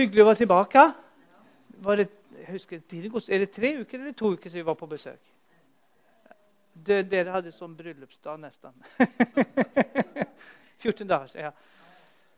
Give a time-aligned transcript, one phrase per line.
[0.00, 0.82] Hyggelig å være tilbake.
[1.84, 2.06] Var det,
[2.48, 2.80] husker,
[3.28, 5.20] Er det tre uker eller to uker siden vi var på besøk?
[6.72, 8.72] Det, dere hadde sånn bryllupsdag nesten.
[10.82, 11.34] 14 dager.
[11.34, 11.50] ja.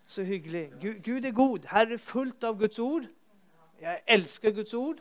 [0.09, 0.73] Så hyggelig.
[0.81, 1.69] Gud, Gud er god.
[1.71, 3.07] Her er fullt av Guds ord.
[3.81, 4.99] Jeg elsker Guds ord.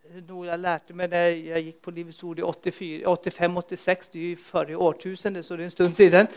[0.00, 4.24] Det er noe jeg lærte meg da jeg gikk på Livets ord i 85-86, det
[4.30, 6.32] i forrige årtusende, så det er en stund siden.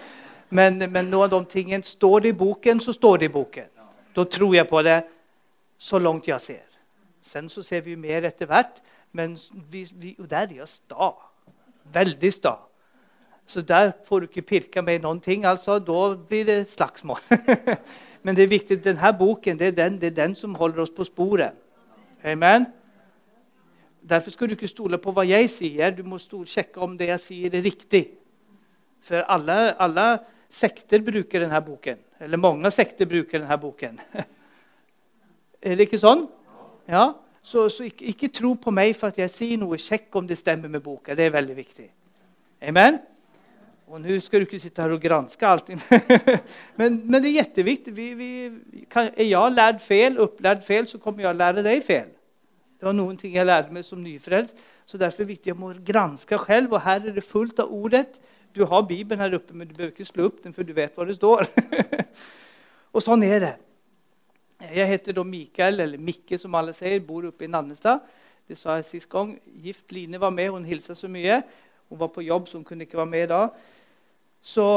[0.50, 3.73] Men, men noen av de tingene står det i boken, så står det i boken.
[4.16, 5.02] Da tror jeg på det
[5.78, 6.68] så langt jeg ser.
[7.24, 9.38] Sen så ser vi mer etter hvert, men
[9.72, 11.14] vi, vi, og der er jeg sta.
[11.94, 12.58] Veldig sta.
[13.46, 15.46] Så der får du ikke pirke meg i noen ting.
[15.46, 15.80] altså.
[15.80, 17.20] Da blir det slagsmål.
[18.24, 20.94] men det er viktig, denne boken det er, den, det er den som holder oss
[20.96, 21.52] på sporet.
[22.24, 22.66] Amen.
[24.10, 25.92] Derfor skal du ikke stole på hva jeg sier.
[25.96, 28.06] Du må stole, sjekke om det jeg sier, er riktig.
[29.04, 30.08] For alle, alle
[30.52, 32.00] sekter bruker denne boken.
[32.24, 34.00] Eller mange sekter bruker denne boken.
[35.64, 36.26] er det ikke sånn?
[36.90, 37.12] Ja?
[37.44, 39.80] Så, så ikke, ikke, tro på meg for at jeg sier noe.
[39.82, 41.16] Sjekk om det stemmer med boka.
[41.16, 41.90] Det er veldig viktig.
[42.64, 43.02] Amen?
[43.92, 45.68] Og nå skal du ikke sitte her og granske alt.
[46.80, 47.94] men, men, det er kjempeviktig.
[48.96, 52.08] Er jeg lært feil, opplært feil, så kommer jeg å lære deg feil.
[52.80, 54.58] Det var noen ting jeg lærte meg som nyfrelst.
[54.88, 56.74] Så derfor er det viktig å granske selv.
[56.74, 58.08] Og her er det fullt av ordet.
[58.54, 60.94] Du har Bibelen her oppe, men du behøver ikke slå opp den, for du vet
[60.94, 61.48] hva det står.
[62.94, 63.54] og sånn er det.
[64.64, 68.04] Jeg heter da Mikael, eller Mikke, som alle sier, bor oppe i Nannestad.
[68.48, 69.34] Det sa jeg sist gang.
[69.64, 71.40] Gift Line var med, hun hilsa så mye.
[71.90, 73.42] Hun var på jobb, så hun kunne ikke være med da.
[74.44, 74.68] Så,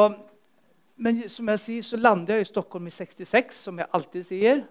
[0.96, 4.62] men som jeg sier, så landet jeg i Stockholm i 66, som jeg alltid sier.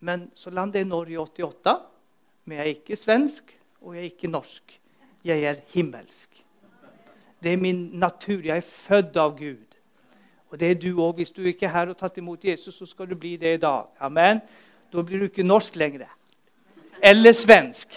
[0.00, 1.76] Men så landet jeg i Norge i 88.
[2.44, 4.80] Men jeg er ikke svensk, og jeg er ikke norsk.
[5.26, 6.35] Jeg er himmelsk.
[7.42, 8.40] Det er min natur.
[8.44, 9.76] Jeg er født av Gud.
[10.50, 11.18] Og det er du òg.
[11.20, 13.62] Hvis du ikke er her og tatt imot Jesus, så skal du bli det i
[13.62, 13.90] dag.
[14.00, 14.40] Amen.
[14.92, 16.06] Da blir du ikke norsk lenger.
[17.02, 17.92] Eller svensk.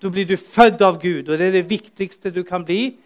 [0.00, 2.96] Da blir du født av Gud, og det er det viktigste du kan bli.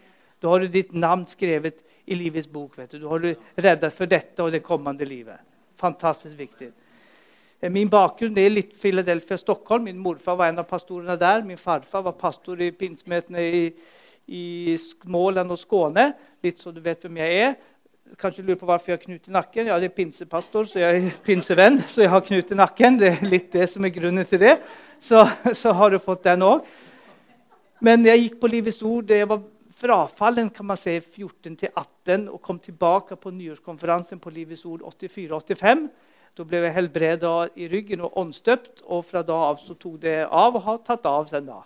[0.41, 2.77] Da har du ditt navn skrevet i livets bok.
[2.77, 2.99] vet du.
[2.99, 5.41] Da har du reddet for dette og det kommende livet.
[5.81, 6.69] Fantastisk viktig.
[7.61, 9.83] Eh, min bakgrunn er litt Philadelphia, Stockholm.
[9.83, 11.43] Min morfar var en av pastorene der.
[11.43, 13.63] Min farfar var pastor i pinsemøtene i
[14.27, 16.09] i Småland og Skåne,
[16.43, 17.55] litt så du vet hvem jeg er.
[18.21, 19.69] Kanskje du lurer på hvorfor jeg har knut i nakken.
[19.69, 22.99] Ja, det er pinsepastor, så jeg er pinsevenn, så jeg har knut i nakken.
[23.01, 24.55] Det er litt det som er grunnen til det.
[25.01, 25.25] Så,
[25.61, 26.65] så har du fått den òg.
[27.85, 29.09] Men jeg gikk på Livets Ord.
[29.09, 29.41] Jeg var
[29.75, 35.87] frafallen kan man si, 14 18 og kom tilbake på nyårskonferansen på Livets Ord 84-85.
[36.35, 40.17] Da ble jeg helbredet i ryggen og åndsdøpt, og fra da av så tok det
[40.25, 41.61] av og har tatt av siden da.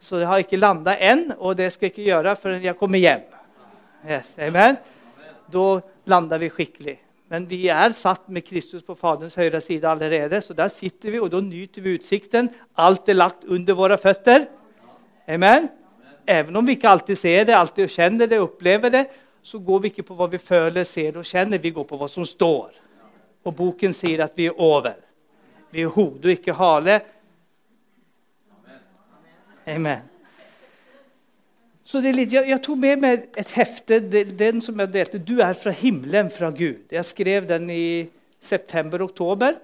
[0.00, 3.02] Så jeg har ikke landa enn, og det skal jeg ikke gjøre før jeg kommer
[3.02, 3.26] hjem.
[4.06, 4.78] Yes, amen.
[5.50, 5.66] Da
[6.08, 6.98] lander vi skikkelig.
[7.28, 10.40] Men vi er satt med Kristus på Faderens høyre side allerede.
[10.40, 12.48] Så der sitter vi, og da nyter vi utsikten.
[12.78, 14.46] Alt er lagt under våre føtter.
[15.28, 15.68] Amen.
[16.28, 19.04] Even om vi ikke alltid ser det, alltid kjenner det, opplever det,
[19.44, 21.60] så går vi ikke på hva vi føler, ser og kjenner.
[21.60, 22.72] Vi går på hva som står.
[23.44, 24.96] Og boken sier at vi er over.
[25.72, 26.98] Vi er hode og ikke hale.
[29.68, 30.06] Amen.
[31.88, 33.98] Så det er litt, jeg, jeg tok med meg et hefte,
[34.36, 35.18] den som jeg delte.
[35.18, 36.92] 'Du er fra himmelen, fra Gud'.
[36.92, 38.08] Jeg skrev den i
[38.40, 39.56] september-oktober.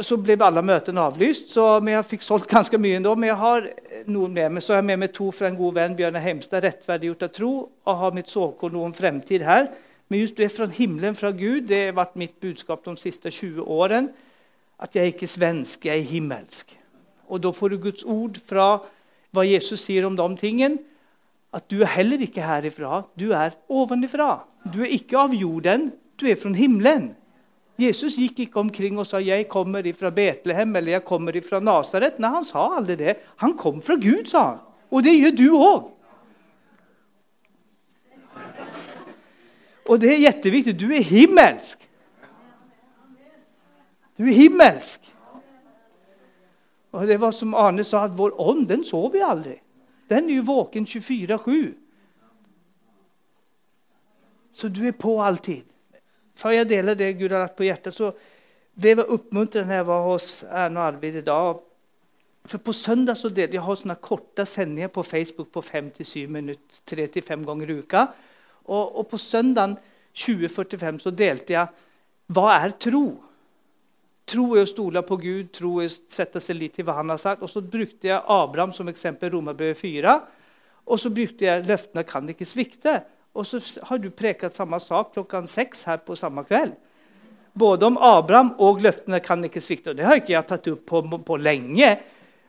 [0.00, 3.14] Så ble alle møtene avlyst, så, men jeg fikk solgt ganske mye ennå.
[3.14, 3.68] Men jeg har
[4.12, 4.62] noen med meg.
[4.62, 7.68] Så jeg har med meg to fra en god venn, Bjørne Heimstad, 'Rettferdiggjort av tro',
[7.84, 9.70] og har mitt såkorn noen fremtid her.
[10.08, 13.30] Men just 'Du er fra himmelen, fra Gud' det har vært mitt budskap de siste
[13.30, 14.12] 20 årene.
[14.78, 16.76] At jeg er ikke svensk, jeg er himmelsk.
[17.28, 18.66] Og da får du Guds ord fra
[19.34, 20.78] hva Jesus sier om de tingene.
[21.54, 23.04] At du er heller ikke herifra.
[23.18, 24.44] Du er ovenifra.
[24.72, 27.14] Du er ikke av jorden, du er fra himmelen.
[27.76, 32.18] Jesus gikk ikke omkring og sa 'jeg kommer fra Betlehem' eller 'jeg kommer fra Nasaret'.
[32.18, 33.16] Nei, han sa aldri det.
[33.36, 34.58] Han kom fra Gud, sa han.
[34.90, 35.90] Og det gjør du òg.
[39.88, 40.80] Og det er kjempeviktig.
[40.80, 41.88] Du er himmelsk.
[44.18, 45.15] Du er himmelsk.
[46.96, 49.58] Og det var som Arne sa, at vår ånd den sover aldri.
[50.08, 51.74] Den er jo våken 24-7.
[54.56, 55.66] Så du er på alltid.
[56.36, 58.12] Før jeg deler det Gud har lagt på hjertet, så
[58.76, 61.60] ble jeg oppmuntret når jeg var hos Erne og Arvid i dag.
[62.46, 66.80] For på søndag så delte jeg har sånne korte sendinger på Facebook på 5-7 minutter.
[66.86, 68.06] 3-5 ganger i uka.
[68.66, 69.76] Og, og på søndag
[70.16, 71.66] 2045 så delte jeg
[72.32, 73.25] 'Hva er tro?'
[74.26, 77.12] Tro er å stole på Gud, tro er å sette seg litt til hva han
[77.12, 77.44] har sagt.
[77.46, 80.16] Og så brukte jeg Abraham som eksempel, Romerbrevet 4.
[80.86, 83.02] Og så brukte jeg 'løftene kan ikke svikte'.
[83.34, 86.74] Og så har du preket samme sak klokka seks her på samme kveld.
[87.54, 89.90] Både om Abraham og løftene kan ikke svikte.
[89.90, 91.98] Og det har ikke jeg tatt opp på, på lenge.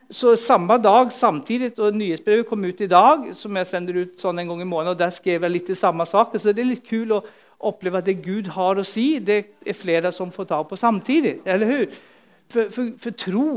[0.10, 4.40] Så samme dag, samtidig, og Nyhetsbrevet kom ut i dag, som jeg sender ut sånn
[4.40, 6.36] en gang i måneden, og der skrev jeg litt i samme sak.
[6.40, 7.24] Så det er litt kult å
[7.58, 11.40] oppleve at det Gud har å si, det er flere som får ta på samtidig.
[11.46, 12.00] eller hur?
[12.48, 13.50] For, for, for tro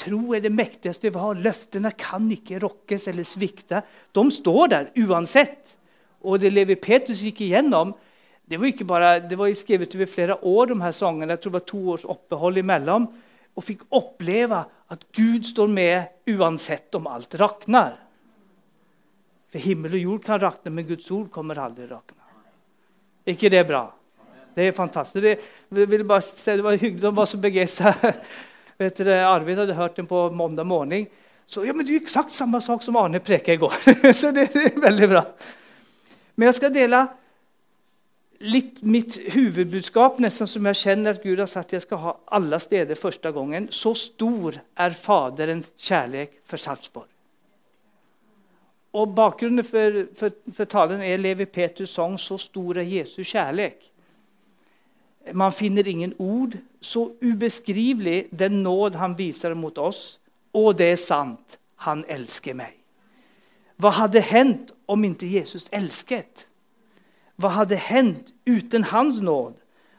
[0.00, 1.38] Tro er det mektigste vi har.
[1.38, 3.82] Løftene kan ikke rokkes eller svikte.
[4.14, 5.76] De står der uansett.
[6.24, 7.92] Og det Levi Petrus gikk igjennom,
[8.44, 11.32] det var ikke bare, det var skrevet over flere år, de her sangene.
[11.32, 13.06] Jeg tror det var to års opphold imellom.
[13.54, 17.94] Og fikk oppleve at Gud står med uansett om alt rakner.
[19.54, 22.23] For himmel og jord kan rakne, men Guds ord kommer aldri rakne.
[23.26, 23.86] Ikke det bra?
[24.54, 25.22] Det er fantastisk.
[25.22, 25.38] Det,
[25.74, 27.94] det var hyggelig han var så begeistra.
[28.78, 31.06] Arvid hadde hørt den på mandag morgen.
[31.46, 33.74] Så ja, men det er eksakt samme sak som Arne preka i går.
[34.20, 35.24] så det, det er veldig bra.
[36.34, 37.02] Men jeg skal dele
[38.44, 42.60] litt mitt hovedbudskap, nesten som jeg kjenner at Gud har sagt jeg skal ha alle
[42.60, 43.70] steder første gangen.
[43.72, 47.13] Så stor er Faderens kjærlighet for Sarpsborg.
[48.94, 53.90] Og Bakgrunnen for, for, for talen er Levi Petrus sang 'Så stor er Jesus kjærlighet'.
[55.32, 56.52] Man finner ingen ord.
[56.80, 60.20] Så ubeskrivelig den nåd han viser mot oss.
[60.52, 62.74] Og det er sant, han elsker meg.
[63.76, 66.46] Hva hadde hendt om ikke Jesus elsket?
[67.36, 69.56] Hva hadde hendt uten hans nåd?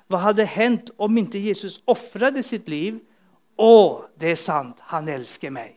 [0.07, 3.01] Hva hadde hendt om ikke Jesus ofret sitt liv?
[3.57, 5.75] Å, det er sant, han elsker meg.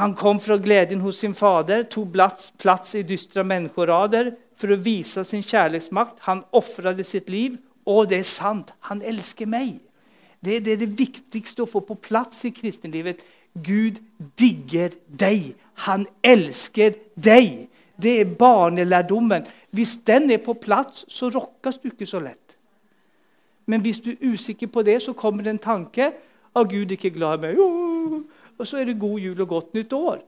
[0.00, 2.14] Han kom fra gleden hos sin fader, tok
[2.58, 6.22] plass i dystre menneskerader for å vise sin kjærlighetsmakt.
[6.28, 9.80] Han ofret sitt liv, og det er sant, han elsker meg.
[10.42, 13.20] Det, er det viktigste å få på plass i kristenlivet.
[13.54, 14.00] Gud
[14.40, 15.52] digger deg.
[15.86, 17.68] Han elsker deg.
[18.02, 19.46] Det er barnelærdommen.
[19.70, 22.56] Hvis den er på plass, så rokkes du ikke så lett.
[23.66, 26.10] Men hvis du er usikker på det, så kommer det en tanke
[26.56, 27.60] at Gud er ikke glad i meg.
[28.58, 30.20] Og så er det god jul og godt nytt år.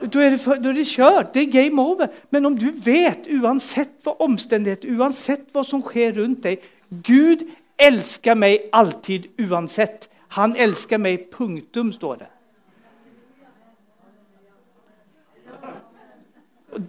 [0.00, 1.32] Da er, det, da er det kjørt.
[1.34, 2.08] Det er game over.
[2.30, 6.64] Men om du vet, uansett hva omstendighet, uansett hva som skjer rundt deg
[7.06, 7.44] Gud
[7.80, 10.08] elsker meg alltid uansett.
[10.36, 12.30] Han elsker meg, punktum, står det.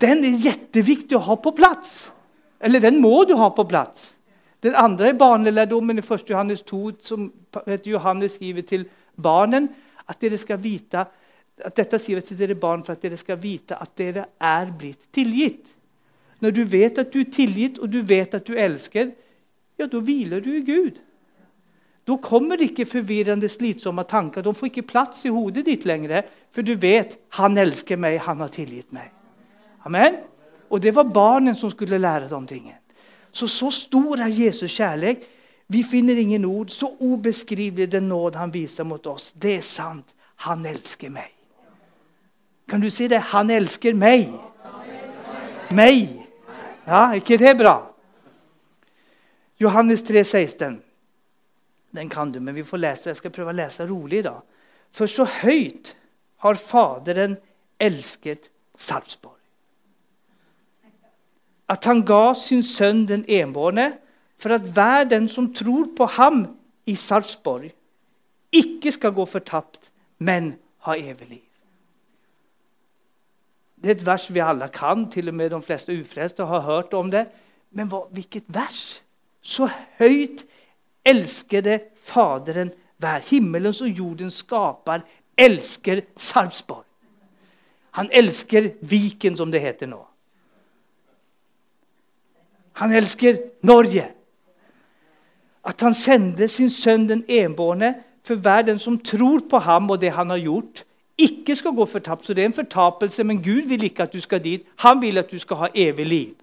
[0.01, 2.11] Den er kjempeviktig å ha på plass.
[2.61, 4.11] Eller den må du ha på plass.
[4.61, 6.27] Den andre er barnelærdommen i 1.
[6.29, 7.31] Johannes 2, som
[7.85, 8.85] Johannes skriver til
[9.17, 9.71] barnen.
[10.09, 11.05] At dere skal vite
[11.61, 15.09] at dette skriver til dere barn for at dere skal vite at dere er blitt
[15.13, 15.69] tilgitt.
[16.41, 19.11] Når du vet at du er tilgitt, og du vet at du elsker,
[19.77, 20.97] ja, da hviler du i Gud.
[22.07, 24.41] Da kommer det ikke forvirrende, slitsomme tanker.
[24.41, 28.41] De får ikke plass i hodet ditt lenger, for du vet han elsker meg, han
[28.41, 29.11] har tilgitt meg.
[29.85, 30.17] Amen.
[30.71, 32.79] Og det var barnen som skulle lære de tingene.
[33.31, 35.23] Så så stor er Jesus kjærlighet.
[35.71, 36.69] Vi finner ingen ord.
[36.69, 39.31] Så ubeskrivelig den nåd han viser mot oss.
[39.33, 40.15] Det er sant.
[40.45, 41.31] Han elsker meg.
[42.69, 43.19] Kan du si det?
[43.31, 44.31] Han elsker meg.
[45.71, 46.09] Meg.
[46.85, 47.75] Ja, ikke det bra?
[49.61, 50.79] Johannes 3, 16.
[51.91, 53.09] Den kan du, men vi får lese.
[53.11, 54.23] Jeg skal prøve å lese rolig.
[54.27, 54.39] da.
[54.91, 55.95] For så høyt
[56.43, 57.37] har Faderen
[57.79, 59.41] elsket Sarpsborg
[61.71, 63.93] at han ga sin sønn den enbårne,
[64.41, 66.43] for at hver den som tror på ham
[66.89, 67.69] i Sarpsborg,
[68.51, 70.55] ikke skal gå fortapt, men
[70.87, 71.47] ha evig liv.
[73.81, 76.93] Det er et vers vi alle kan, til og med de fleste ufrelste har hørt
[76.93, 77.27] om det.
[77.71, 79.01] Men hva, hvilket vers?
[79.41, 80.43] Så høyt
[81.05, 85.01] elskede Faderen hver himmelens og jordens skaper,
[85.37, 86.85] elsker Sarpsborg.
[87.97, 90.01] Han elsker Viken, som det heter nå.
[92.81, 94.05] Han elsker Norge.
[95.65, 100.01] At han sender sin sønn den enbårne for hver den som tror på ham og
[100.01, 100.85] det han har gjort,
[101.17, 102.25] ikke skal gå fortapt.
[102.25, 104.65] Så det er en fortapelse, men Gud vil ikke at du skal dit.
[104.75, 106.33] Han vil at du skal ha evig liv.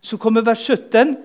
[0.00, 1.16] Så kommer vers 17.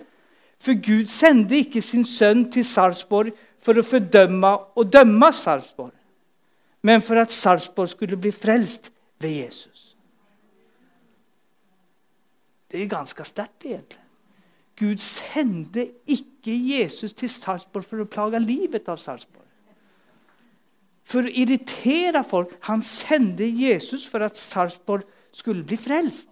[0.60, 5.94] For Gud sendte ikke sin sønn til Sarpsborg for å fordømme og dømme Sarpsborg,
[6.82, 9.84] men for at Sarpsborg skulle bli frelst ved Jesus.
[12.72, 14.07] Det er ganske sterkt, egentlig.
[14.78, 19.46] Gud sendte ikke Jesus til Sarpsborg for å plage livet av Sarpsborg.
[21.08, 22.54] For å irritere folk.
[22.68, 26.30] Han sendte Jesus for at Sarpsborg skulle bli frelst.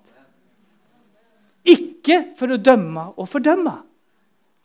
[1.65, 3.79] Ikke for å dømme og fordømme.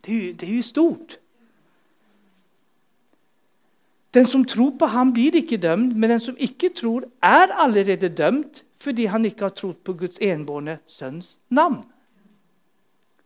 [0.05, 1.17] Det er, jo, det er jo stort.
[4.13, 8.11] Den som tror på ham, blir ikke dømt, men den som ikke tror, er allerede
[8.11, 11.83] dømt fordi han ikke har trodd på Guds enbårne sønns navn.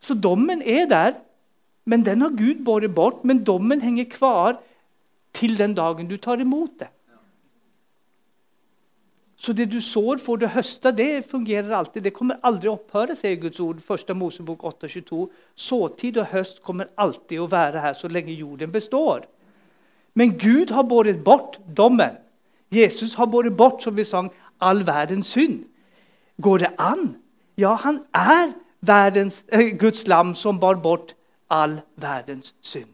[0.05, 1.15] Så dommen er der
[1.85, 4.55] Men den har Gud båret bort, men dommen henger kvar
[5.37, 6.89] til den dagen du tar imot det.
[9.37, 10.93] Så det du sår, får du høste.
[10.97, 12.07] Det fungerer alltid.
[12.07, 13.83] Det kommer aldri opphøre, sier Guds ord.
[13.85, 14.15] 1.
[14.17, 15.27] Mosebok 8,22.
[15.55, 19.27] Såtid og høst kommer alltid å være her så lenge jorden består.
[20.17, 22.17] Men Gud har båret bort dommen.
[22.73, 24.31] Jesus har båret bort, som vi sang,
[24.61, 25.67] all verdens synd.
[26.41, 27.11] Går det an?
[27.61, 28.55] Ja, han er
[28.87, 31.17] verdens, äh, Guds lam som bar bort
[31.51, 32.91] all verdens synd.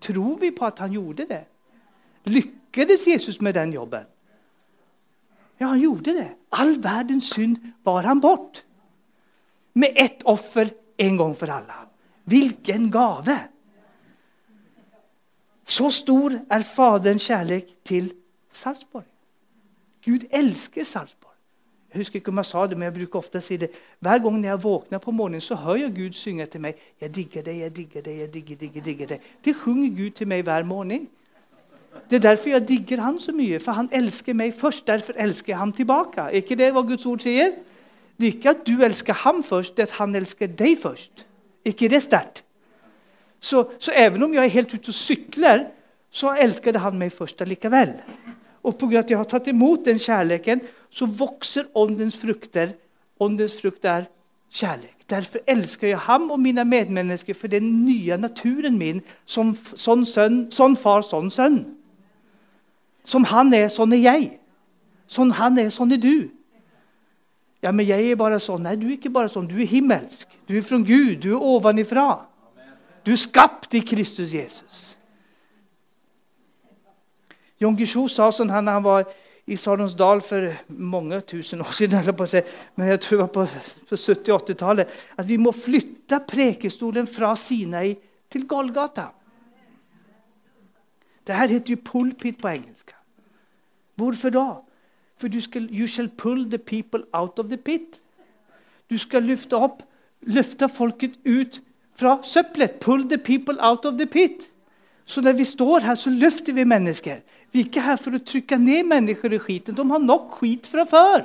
[0.00, 1.44] Tror vi på at han gjorde det?
[2.24, 4.06] Lykkades Jesus med den jobben?
[5.60, 6.28] Ja, han gjorde det.
[6.52, 8.64] All verdens synd bar han bort.
[9.74, 11.74] Med ett offer en gang for alle.
[12.24, 13.38] Hvilken gave!
[15.68, 18.12] Så stor er Faderens kjærlighet til
[18.50, 19.04] Sarpsborg.
[20.04, 21.17] Gud elsker Sarpsborg.
[21.92, 23.70] Jeg husker ikke om jeg sa det, men jeg bruker ofte å si det.
[24.04, 26.74] Hver gang jeg våkner på morgenen, så hører jeg Gud synge til meg.
[27.00, 29.20] 'Jeg digger deg, jeg digger deg, jeg digger, digger, digger deg'.
[29.44, 31.08] Det synger Gud til meg hver morgen.
[32.10, 34.86] Det er derfor jeg digger han så mye, for han elsker meg først.
[34.86, 36.20] Derfor elsker jeg ham tilbake.
[36.20, 37.56] Er ikke det hva Guds ord sier?
[38.20, 41.24] Det er ikke at du elsker ham først, det er at han elsker deg først.
[41.64, 42.44] ikke det sterkt?
[43.40, 45.66] Så, så even om jeg er helt ute og sykler,
[46.10, 47.92] så elsker han meg først allikevel.
[48.62, 48.98] Og pga.
[48.98, 52.74] at jeg har tatt imot den kjærligheten, så vokser åndens frukter.
[53.20, 54.06] Åndens frukt er
[54.50, 54.94] kjærlighet.
[55.10, 59.02] Derfor elsker jeg ham og mine medmennesker for den nye naturen min.
[59.26, 61.62] Som, sånn, sønn, sånn far, sånn sønn.
[63.08, 64.26] Som han er, sånn er jeg.
[65.08, 66.28] Sånn han er, sånn er du.
[67.62, 68.62] Ja, men jeg er bare sånn.
[68.62, 69.48] Nei, du er ikke bare sånn.
[69.48, 70.28] Du er himmelsk.
[70.46, 71.16] Du er fra Gud.
[71.24, 72.10] Du er ovenifra.
[73.06, 74.98] Du er skapt i Kristus Jesus.
[77.58, 79.08] Jon Guichou sa sånn han, han var
[79.48, 82.04] i Salonsdal for mange tusen år siden,
[82.76, 83.46] men jeg tror det var på,
[83.88, 84.86] på 70- 80-tallet,
[85.16, 87.96] at vi må flytte prekestolen fra Sinai
[88.30, 89.08] til Golgata.
[91.26, 92.94] Det her heter jo pulpit på engelsk.
[93.96, 94.46] Hvorfor da?
[95.18, 98.00] For du skal, you shall pull the people out of the pit.
[98.90, 99.82] Du skal løfte opp,
[100.22, 101.60] løfte folket ut
[101.98, 102.78] fra søppelet.
[102.80, 104.50] Pull the people out of the pit.
[105.04, 107.20] Så når vi står her, så løfter vi mennesker.
[107.52, 109.76] Vi er ikke her for å trykke ned mennesker i skiten.
[109.76, 111.24] De har nok skit fra før.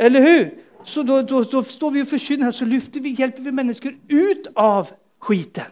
[0.00, 0.44] Eller hur?
[0.86, 3.98] Så da, da, da står vi og forkynner her, så lyfter vi, hjelper vi mennesker
[4.08, 4.94] ut av
[5.26, 5.68] skiten.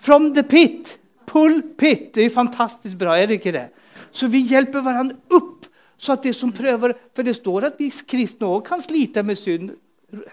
[0.00, 0.96] From the pit.
[1.28, 2.14] Pull pit.
[2.14, 3.66] Det er fantastisk bra, er det ikke det?
[4.16, 5.68] Så vi hjelper hverandre opp.
[6.00, 9.36] Så at det som prøver, For det står at vi kristne òg kan slite med
[9.36, 9.74] synd.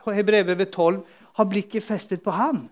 [0.05, 1.03] Hebrevet 12
[1.37, 2.69] har blikket festet på Han.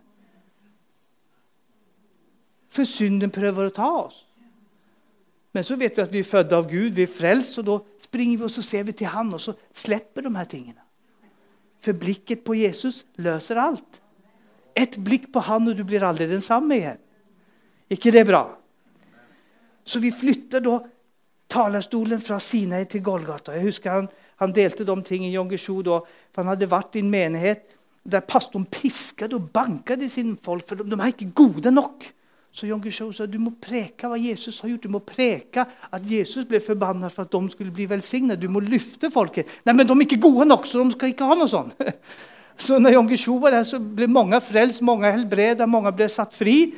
[2.75, 4.21] For synden prøver å ta oss.
[5.55, 7.75] Men så vet vi at vi er født av Gud, vi er frelst, og da
[8.03, 10.81] springer vi og så ser vi til Han, og så slipper de her tingene.
[11.79, 14.01] For blikket på Jesus løser alt.
[14.75, 16.99] Et blikk på Han, og du blir aldri den samme igjen.
[17.89, 18.43] ikke det bra?
[19.85, 20.79] Så vi flytter da
[21.47, 23.53] talerstolen fra Sinai til Golgata.
[23.55, 24.09] Jeg husker Han,
[24.41, 26.01] han delte de tingene i Jongesjo da,
[26.33, 30.75] for han hadde vært i en menighet der pastoren pisket og banket sine folk, for
[30.75, 32.03] de, de er ikke gode nok.
[32.55, 34.85] Så Jon Guichou sa du må preke hva Jesus har gjort.
[34.85, 38.39] Du må preke at Jesus ble forbannet for at de skulle bli velsignet.
[38.39, 39.49] Du må løfte folket.
[39.67, 41.75] Nei, men de er ikke gode nok, så de skal ikke ha noe sånt.
[42.55, 46.31] Så når Jon Guichou var der, så ble mange frelst, mange helbreda, mange ble satt
[46.31, 46.69] fri.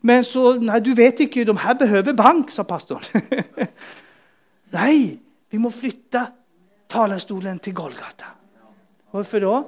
[0.00, 3.04] Men så Nei, du vet ikke, de her behøver bank, sa pastoren.
[4.78, 5.18] nei,
[5.52, 6.22] vi må flytte
[6.88, 8.32] talerstolen til Golgata.
[9.12, 9.60] Hvorfor da?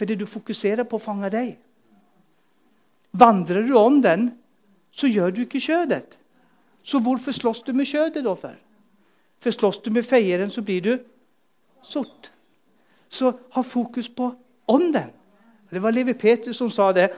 [0.00, 1.52] Fordi du fokuserer på å fange deg.
[3.20, 4.30] Vandrer du om den,
[4.90, 6.18] så gjør du ikke kjødet.
[6.82, 8.56] Så hvorfor slåss du med kjødet da for?
[9.40, 10.92] For slåss du med feieren, så blir du
[11.82, 12.30] sort.
[13.08, 14.32] Så ha fokus på
[14.68, 15.10] ånden.
[15.70, 17.08] Det var Levi Petrus som sa det.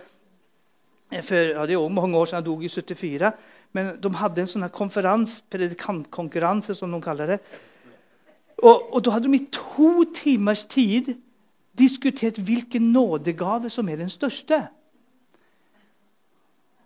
[1.22, 3.32] For, ja, det er også mange år siden han dog i 74.
[3.72, 7.38] Men de hadde en sånn konferanse, predikantkonkurranse, som de kaller det.
[8.62, 11.14] Og, og da hadde de i to timers tid
[11.78, 14.66] diskutert hvilken nådegave som er den største.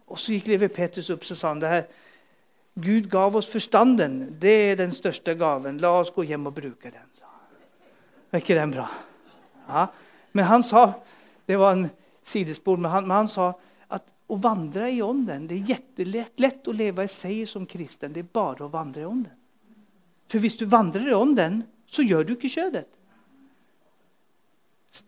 [0.06, 1.86] Og så gikk Levi Petrus opp og sa han det her.
[2.76, 4.38] Gud gav oss forstanden.
[4.40, 5.80] Det er den største gaven.
[5.82, 7.06] La oss gå hjem og bruke den.
[7.16, 7.26] sa
[8.32, 8.88] Er ikke den bra?
[9.68, 9.86] Ja.
[10.32, 10.92] Men han sa
[11.46, 11.90] Det var en
[12.22, 13.52] sidespor, men han, men han sa
[13.88, 18.10] at å vandre i ånden det er jättelett lett å leve i seier som kristen.
[18.12, 19.30] Det er bare å vandre i ånden.
[20.26, 22.88] For hvis du vandrer i ånden, så gjør du ikke kjødet.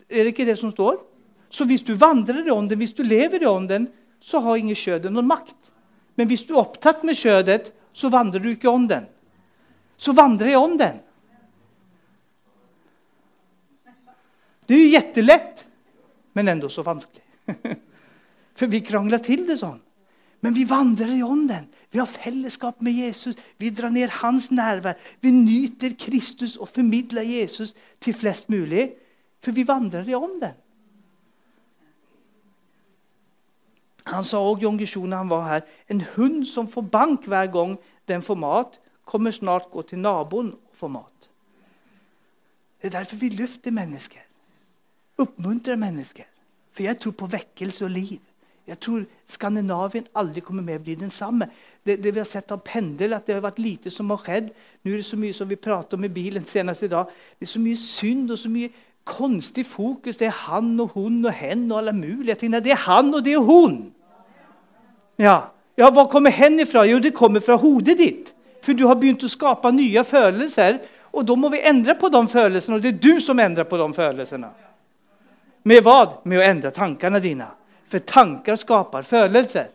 [0.07, 1.01] Er det ikke det som står?
[1.51, 3.89] Så hvis du vandrer i ånden, hvis du lever i ånden,
[4.21, 5.71] så har ingen kjødet noen makt.
[6.19, 9.07] Men hvis du er opptatt med kjødet, så vandrer du ikke om den.
[9.99, 11.01] Så vandrer jeg om den.
[14.69, 15.65] Det er jo jättelett.
[16.33, 17.23] men enda så vanskelig.
[18.59, 19.81] For vi krangler til det sånn.
[20.45, 21.67] Men vi vandrer i ånden.
[21.91, 23.35] Vi har fellesskap med Jesus.
[23.59, 24.95] Vi drar ned hans nærvær.
[25.21, 28.93] Vi nyter Kristus og formidler Jesus til flest mulig.
[29.43, 30.55] For vi vandrer i ånden.
[34.09, 37.77] Han sa òg John Gishon han var her, en hund som får bank hver gang
[38.09, 41.29] den får mat, kommer snart gå til naboen og få mat.
[42.79, 44.23] Det er derfor vi løfter mennesker.
[45.19, 46.25] Oppmuntrer mennesker.
[46.73, 48.21] For jeg tror på vekkelse og liv.
[48.69, 51.49] Jeg tror Skandinavien aldri kommer med å bli den samme.
[51.83, 54.51] Det, det, vi har sett av pendel, at det har vært lite som har skjedd.
[54.85, 57.09] Nå er det så mye som vi prater om i bilen senest i dag.
[57.39, 58.71] Det er så mye synd og så mye
[59.09, 60.21] konstig fokus.
[60.21, 62.53] Det er han og hun og hen og alle mulige ting.
[62.53, 63.89] Det er han og det er hun.
[65.19, 65.51] Ja.
[65.77, 66.85] ja, Hva kommer hen ifra?
[66.87, 68.33] Jo, det kommer fra hodet ditt.
[68.63, 70.79] For du har begynt å skape nye følelser.
[71.13, 73.79] Og da må vi endre på de følelsene, og det er du som endrer på
[73.81, 74.51] de følelsene.
[75.69, 75.99] Med hva?
[76.29, 77.49] Med å endre tankene dine.
[77.89, 79.73] For tanker skaper følelser.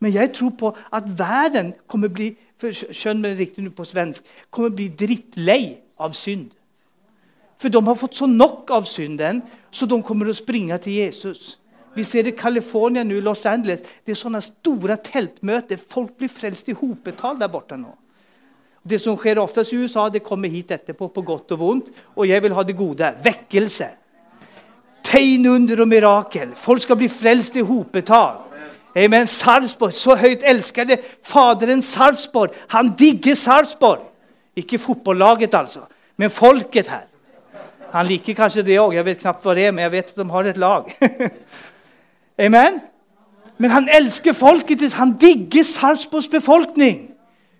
[0.00, 4.88] Men jeg tror på at verden kommer bli skjønn meg riktig på svensk, kommer bli
[4.96, 6.50] drittlei av synd.
[7.60, 11.58] For de har fått så nok av synden, så de kommer å springe til Jesus.
[11.94, 13.82] Vi ser det i California nå, Los Angeles.
[14.04, 15.80] Det er sånne store teltmøter.
[15.90, 17.92] Folk blir frelst i hopetall der borte nå.
[18.80, 21.90] Det som skjer oftest i USA, det kommer hit etterpå, på godt og vondt.
[22.16, 23.10] Og jeg vil ha det gode.
[23.24, 23.90] Vekkelse
[25.10, 26.54] tegn, under og mirakel.
[26.56, 28.46] Folk skal bli frelst i hopetall.
[28.98, 29.26] Amen.
[29.30, 32.56] Sarpsborg, så høyt elskede Faderen Sarpsborg.
[32.74, 34.08] Han digger Sarpsborg.
[34.58, 35.86] Ikke fotballaget, altså,
[36.18, 37.06] men folket her.
[37.92, 38.94] Han liker kanskje det òg.
[38.94, 40.90] Jeg vet knapt hva det er, men jeg vet at de har et lag.
[42.46, 42.80] Amen.
[43.60, 44.86] Men han elsker folket.
[44.96, 47.10] Han digger Sarpsborgs befolkning.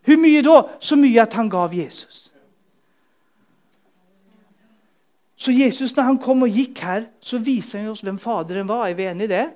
[0.07, 0.63] Hvor mye da?
[0.81, 2.31] Så mye at han gav Jesus.
[5.41, 8.89] Så Jesus, når han kom og gikk her, så viser han oss hvem Faderen var.
[8.89, 9.47] Er vi enige i det?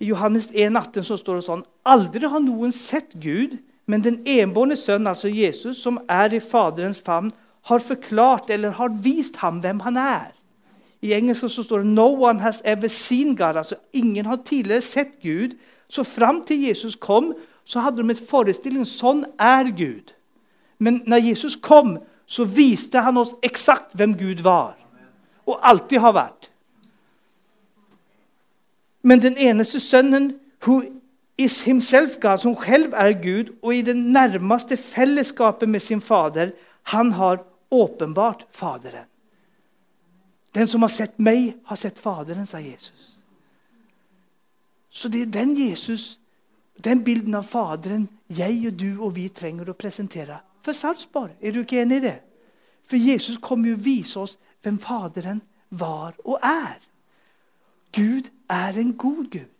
[0.00, 4.18] I Johannes 1, 18 så står det sånn Aldri har noen sett Gud, men den
[4.26, 7.30] enbårne sønn, altså Jesus, som er i Faderens favn,
[7.70, 10.32] har forklart eller har vist ham hvem han er.
[11.02, 13.56] I engelsk så står det 'No one has ever seen God'.
[13.56, 15.56] altså Ingen har tidligere sett Gud.
[15.88, 20.12] Så fram til Jesus kom, så hadde de et forestilling sånn er Gud.
[20.78, 24.76] Men når Jesus kom, så viste han oss eksakt hvem Gud var
[25.46, 26.50] og alltid har vært.
[29.02, 30.34] Men den eneste sønnen,
[30.66, 30.82] who
[31.38, 36.50] is himself God, som selv er Gud, og i det nærmeste fellesskapet med sin fader,
[36.82, 39.06] han har åpenbart Faderen.
[40.52, 43.16] Den som har sett meg, har sett Faderen, sa Jesus.
[44.90, 46.18] Så det er den Jesus,
[46.76, 51.36] den bilden av Faderen, jeg og du og vi trenger å presentere for Sarpsborg.
[51.40, 52.18] Er du ikke enig i det?
[52.90, 56.80] For Jesus kommer jo å vise oss hvem Faderen var og er.
[57.94, 59.59] Gud er en god Gud.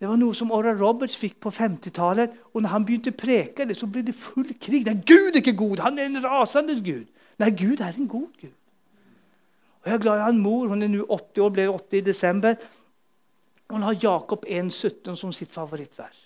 [0.00, 2.32] Det var noe som Oral Roberts fikk på 50-tallet.
[2.52, 4.86] og når han begynte å preke det, så ble det full krig.
[4.86, 5.84] Nei, Gud er ikke god!
[5.86, 7.06] Han er en rasende Gud.
[7.38, 8.54] Nei, Gud er en god Gud.
[9.84, 10.68] Og Jeg er glad i han mor.
[10.68, 12.56] Hun er nå 80 år, ble 80 i desember.
[13.70, 16.20] Hun har Jakob 1,17 som sitt favorittvers.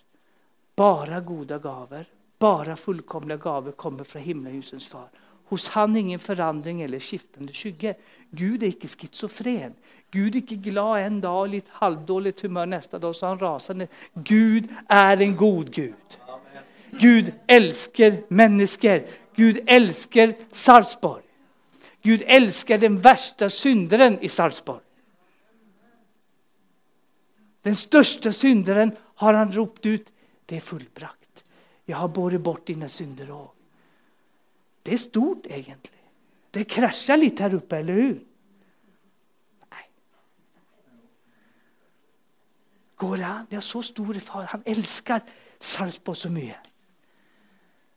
[0.78, 2.04] Bare gode gaver,
[2.38, 5.08] bare fullkomne gaver kommer fra himmelhusens far.
[5.50, 7.96] Hos han ingen forandring eller skiftende skygge.
[8.30, 9.74] Gud er ikke schizofren.
[10.12, 13.14] Gud er ikke glad en dag og litt halvdårlig humør neste dag.
[13.14, 13.88] så han rasende.
[14.14, 16.18] Gud er en god Gud.
[17.00, 19.04] Gud elsker mennesker.
[19.36, 21.22] Gud elsker Sarpsborg.
[22.02, 24.82] Gud elsker den verste synderen i Sarpsborg.
[27.64, 30.08] Den største synderen har han ropt ut.
[30.48, 31.44] Det er fullbrakt.
[31.86, 33.50] Jeg har båret bort dine synder òg.
[34.84, 36.00] Det er stort, egentlig.
[36.54, 38.14] Det krasja litt her oppe, eller hur?
[42.98, 43.46] Går an?
[43.48, 44.48] Vi har så store far.
[44.50, 45.20] Han elsker
[45.60, 46.56] Sarpsborg så mye.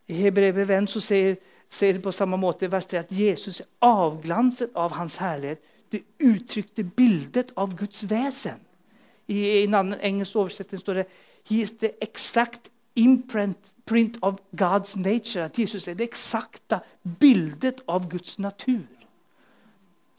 [0.08, 1.38] I Hebrevet så sier,
[1.70, 5.62] sier det på samme måte i vers 3 at Jesus er avglanset av hans herlighet.
[5.92, 8.60] Det uttrykte bildet av Guds vesen.
[9.28, 11.08] I en annen engelsk oversetting står det
[11.50, 15.46] He is the exact imprint print of God's nature.
[15.46, 16.80] At Jesus er det eksakte
[17.20, 18.88] bildet av Guds natur.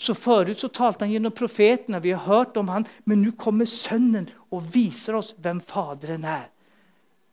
[0.03, 3.69] Så Forut så talte han gjennom profetene, vi har hørt om han, men nå kommer
[3.71, 6.49] Sønnen og viser oss hvem Faderen er.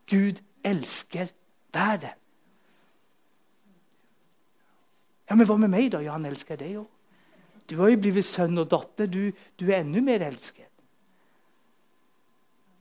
[0.09, 1.31] Gud elsker
[1.73, 2.13] verden.
[5.29, 6.01] Ja, Men hva med meg, da?
[6.01, 6.87] Ja, han elsker deg òg.
[7.69, 9.09] Du har jo blitt sønn og datter.
[9.09, 9.29] Du,
[9.61, 10.69] du er enda mer elsket.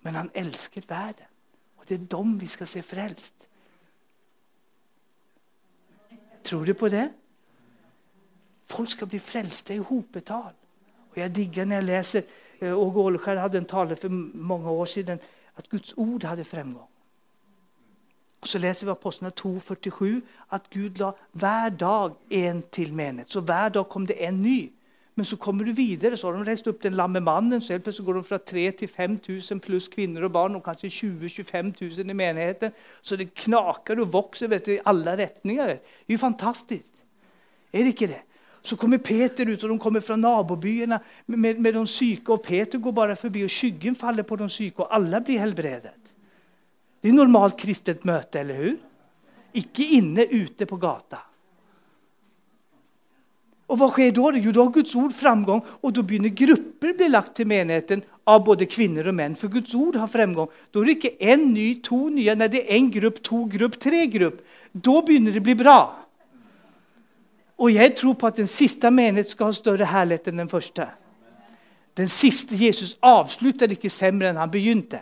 [0.05, 1.29] Men han elsker verden.
[1.89, 3.47] Det er dem vi skal se frelst.
[6.45, 7.07] Tror du på det?
[8.71, 10.55] Folk skal bli frelste i hopetall.
[11.11, 12.23] Og Jeg digger når jeg leser
[12.61, 15.21] eh, Åge Åleskjær hadde en tale for mange år siden
[15.57, 16.89] at Guds ord hadde fremgang.
[18.41, 20.21] Og Så leser vi Apostlene 2,47
[20.55, 23.33] at Gud la hver dag en til menighet.
[23.33, 24.73] Så hver dag kom det en ny.
[25.19, 27.59] Men så kommer du videre, så har de reist opp den lamme mannen.
[27.61, 31.29] Så helt går de fra 3000 til 5000 pluss kvinner og barn, og kanskje 20
[31.29, 32.71] 25 000 i menigheten.
[33.03, 35.67] Så det knaker og vokser vet du, i alle retninger.
[35.67, 36.93] Det er jo fantastisk.
[37.73, 38.23] Er det ikke det?
[38.63, 42.35] Så kommer Peter ut, og de kommer fra nabobyene med, med de syke.
[42.35, 45.97] Og Peter går bare forbi, og skyggen faller på de syke, og alle blir helbredet.
[46.99, 48.77] Det er normalt kristent møte, eller hur?
[49.59, 51.23] Ikke inne, ute på gata.
[53.69, 54.31] Og Hva skjer da?
[54.41, 58.41] Jo, da har Guds ord framgang, og da begynner grupper bli lagt til menigheten av
[58.47, 59.37] både kvinner og menn.
[59.37, 60.49] For Guds ord har fremgang.
[60.73, 63.77] Da er det ikke én ny, to nye, nei, det er én gruppe, to grupp,
[63.81, 64.41] tre grupp.
[64.73, 65.79] Da begynner det å bli bra.
[67.59, 70.87] Og jeg tror på at den siste menighet skal ha større herlighet enn den første.
[71.99, 75.01] Den siste Jesus avslutter ikke semre enn han begynte.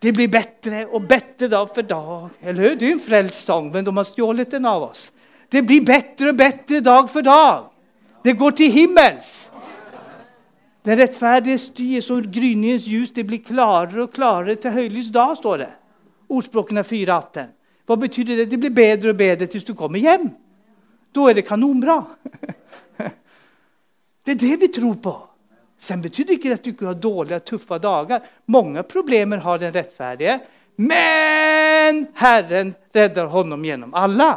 [0.00, 2.30] Det blir bedre og bedre dag for dag.
[2.40, 2.78] Eller hør?
[2.80, 5.10] Det er en frelssang, men de har stjålet den av oss.
[5.52, 7.68] Det blir bedre og bedre dag for dag.
[8.24, 9.50] Det går til himmels.
[10.84, 13.12] Den rettferdige styr som gryningens ljus.
[13.12, 15.72] Det blir klarere og klarere til høylys dag, står det.
[16.30, 17.50] Ordspråkene 4.18.
[17.84, 18.46] Hva betyr det?
[18.48, 20.30] Det blir bedre og bedre til du kommer hjem.
[21.14, 22.02] Da er det kanonbra.
[24.20, 25.12] Det er det vi tror på.
[25.80, 28.26] Sen betyr det ikke at du ikke har dårlige og tøffe dager.
[28.52, 30.34] Mange problemer har den rettferdige.
[30.76, 34.28] Men Herren redder honom gjennom alle.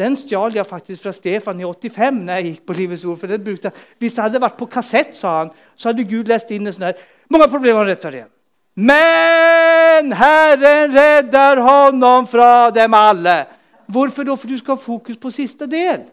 [0.00, 3.18] Den stjal jeg faktisk fra Stefan i 85 når jeg gikk på Livets ord.
[3.18, 6.50] for den brukte, Hvis det hadde vært på kassett, sa han, så hadde Gud lest
[6.50, 7.00] inn en sånn her.
[7.30, 8.26] Mange problemer har rettferdige.
[8.74, 13.46] Men Herren redder honom fra dem alle.
[13.90, 14.34] Hvorfor da?
[14.34, 16.06] For du skal ha fokus på siste del.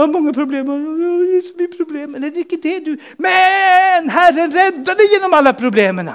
[0.00, 0.76] Jeg har mange problemer.
[0.76, 2.18] Jeg har så mye problemer.
[2.18, 6.14] Det er ikke det du Men Herren redder deg gjennom alle problemene.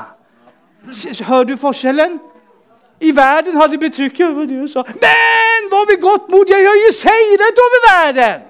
[1.27, 2.19] Hører du forskjellen?
[3.01, 4.83] I verden har de betrykket over det og sa.
[4.87, 6.49] Men var vi godt mot?
[6.49, 8.45] Jeg har jo seiret over verden!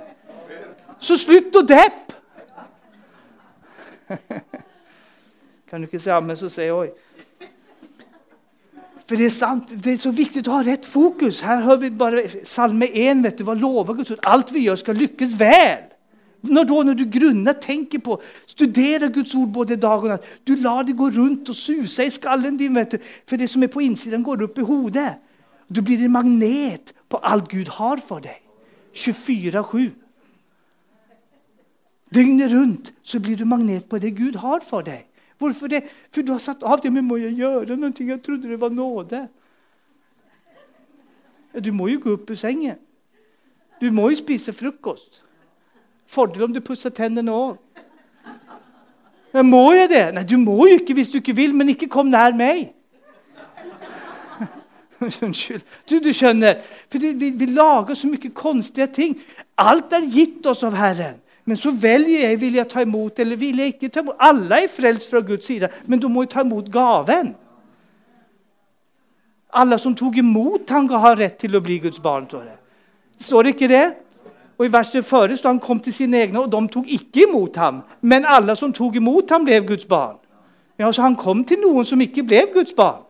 [1.00, 2.14] Så slutt å deppe!
[5.70, 6.90] Kan du ikke si 'ammen', så jeg oi.
[9.06, 11.44] For det er sant, det er så viktig å ha rett fokus.
[11.46, 13.22] Her hører vi bare Salme 1.
[13.26, 14.24] vet du, Hva lover Guds ord?
[14.26, 15.92] Alt vi gjør, skal lykkes vel.
[16.46, 18.18] Når, da, når du grunner, tenker på,
[18.50, 22.14] studerer Guds ord både dag og natt Du lar det gå rundt og suse i
[22.14, 22.76] skallen din.
[22.76, 25.16] vet du, For det som er på innsiden, går opp i hodet.
[25.70, 28.42] Du blir en magnet på alt Gud har for deg.
[28.94, 29.92] 24-7.
[32.14, 35.06] Døgnet rundt så blir du magnet på det Gud har for deg.
[35.38, 35.84] Hvorfor det?
[36.12, 36.92] For du har satt av det.
[36.94, 37.94] Men må jeg gjøre noe?
[38.00, 39.28] Jeg trodde det var nåde.
[41.64, 42.80] Du må jo gå opp i sengen.
[43.82, 45.22] Du må jo spise frokost.
[46.08, 47.58] Fordel om du pusser tennene òg.
[49.44, 50.06] Må jeg det?
[50.16, 52.70] Nei, du må jo ikke hvis du ikke vil, men ikke kom nær meg.
[55.26, 55.64] Unnskyld.
[55.90, 59.18] Du, du skjønner, for vi, vi lager så mye konstige ting.
[59.60, 61.20] Alt er gitt oss av Herren.
[61.46, 64.18] Men så velger jeg vil jeg ta imot eller vil jeg ikke ta imot.
[64.20, 67.36] Alle er frelst fra Guds side, men du må jo ta imot gaven.
[69.56, 72.26] Alle som tok imot han har rett til å bli Guds barn.
[72.28, 72.58] Står det
[73.22, 73.86] Står det ikke det?
[74.58, 77.56] Og I verset før står han kom til sine egne, og de tok ikke imot
[77.56, 77.82] ham.
[78.02, 80.18] Men alle som tok imot ham, ble Guds barn.
[80.80, 83.05] Ja, så Han kom til noen som ikke ble Guds barn.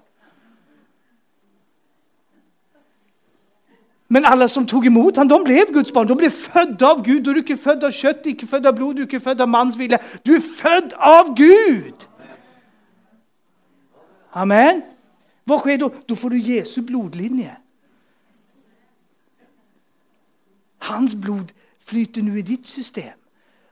[4.09, 6.07] Men alle som tok imot ham, de ble Guds barn.
[6.07, 7.23] De ble født av Gud.
[7.25, 9.49] Du er ikke født av kjøtt, ikke født av blod, du er ikke født av
[9.49, 9.97] manns vilje.
[10.25, 12.05] Du er født av Gud!
[14.35, 14.83] Amen.
[15.47, 15.89] Hva skjer da?
[16.05, 17.53] Da får du Jesu blodlinje.
[20.85, 21.53] Hans blod
[21.85, 23.15] flyter nå i ditt system.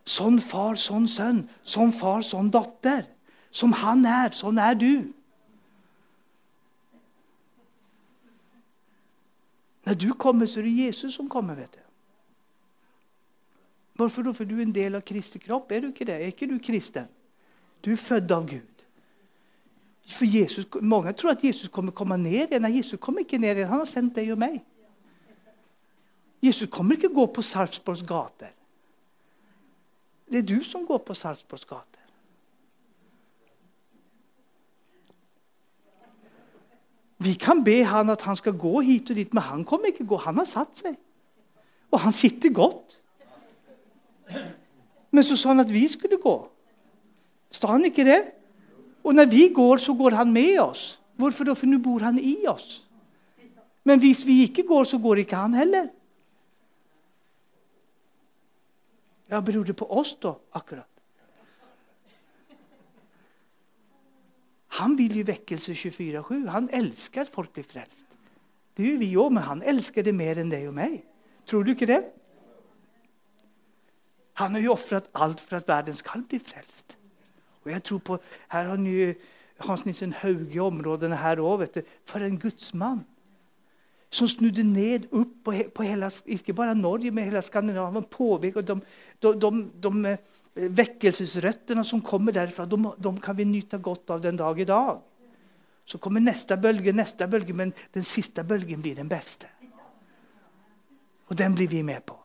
[0.04, 1.44] Sånn far, sånn sønn.
[1.64, 3.06] Sånn far, sånn datter.
[3.54, 5.14] Som han er, sånn er du.
[9.86, 11.56] Når du kommer, så er det Jesus som kommer.
[11.56, 11.80] vet du.
[13.94, 14.32] Hvorfor da?
[14.32, 15.72] For du er en del av Kristi kropp.
[15.72, 16.16] Er du ikke det?
[16.16, 17.08] Er ikke du kristen?
[17.84, 18.86] Du er født av Gud.
[20.08, 22.62] For Jesus, Mange tror at Jesus kommer komme ned igjen.
[22.62, 23.70] Nei, Jesus kommer ikke ned igjen.
[23.70, 24.62] Han har sendt deg og meg.
[26.44, 28.52] Jesus kommer ikke gå på Sarpsborgs gater.
[30.28, 32.03] Det er du som går på Sarpsborgs gater.
[37.24, 40.08] Vi kan be han at han skal gå hit og dit, men han kommer ikke
[40.08, 40.20] gå.
[40.26, 40.98] Han har satt seg.
[41.94, 42.98] Og han sitter godt.
[45.14, 46.36] Men så sa han at vi skulle gå.
[47.54, 48.22] Sa han ikke det?
[49.04, 50.98] Og når vi går, så går han med oss.
[51.20, 51.56] Hvorfor da?
[51.56, 52.82] For nå bor han i oss.
[53.84, 55.92] Men hvis vi ikke går, så går ikke han heller.
[59.30, 60.34] Ja, Beror det på oss, da?
[60.54, 60.93] akkurat?
[64.74, 66.48] Han vill ju väckelse 24-7.
[66.50, 68.08] Han älskar att folk blir frälst.
[68.74, 70.96] Det gjør vi òg, men han elsker det mer enn deg og meg.
[71.46, 72.00] Tror du ikke det?
[74.42, 76.98] Han har jo ofret alt for at verden skal bli frelst.
[77.64, 78.18] Og jeg tror på,
[78.50, 79.14] Her har ni jo
[79.62, 81.68] Hans Nilsen Hauge i områdena her òg,
[82.06, 83.06] for en gudsmann.
[84.10, 88.10] Som snudde ned opp på, på hele, ikke bare Norge, men hele Skandinavien.
[88.10, 88.82] Påvek, og de,
[89.22, 89.52] de, de,
[89.84, 90.18] de
[90.54, 95.02] Vekkelsesrøttene som kommer derfra, de, de, kan vi nyte godt av den dag i dag.
[95.86, 99.50] Så kommer neste bølge, neste bølge, men den siste bølgen blir den beste.
[101.28, 102.20] Og den blir vi med på.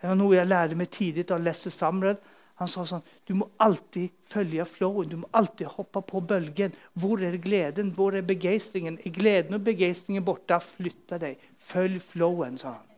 [0.00, 2.20] Det var noe jeg lærte meg tidlig av Lesse Samrad.
[2.60, 5.08] Han sa sånn Du må alltid følge flowen.
[5.08, 6.74] Du må alltid hoppe på bølgen.
[6.92, 7.94] Hvor er gleden?
[7.96, 9.00] Hvor er begeistringen?
[9.00, 10.60] Er gleden og begeistringen borte?
[10.60, 11.40] Flytt deg.
[11.56, 12.93] Følg flowen, sa han.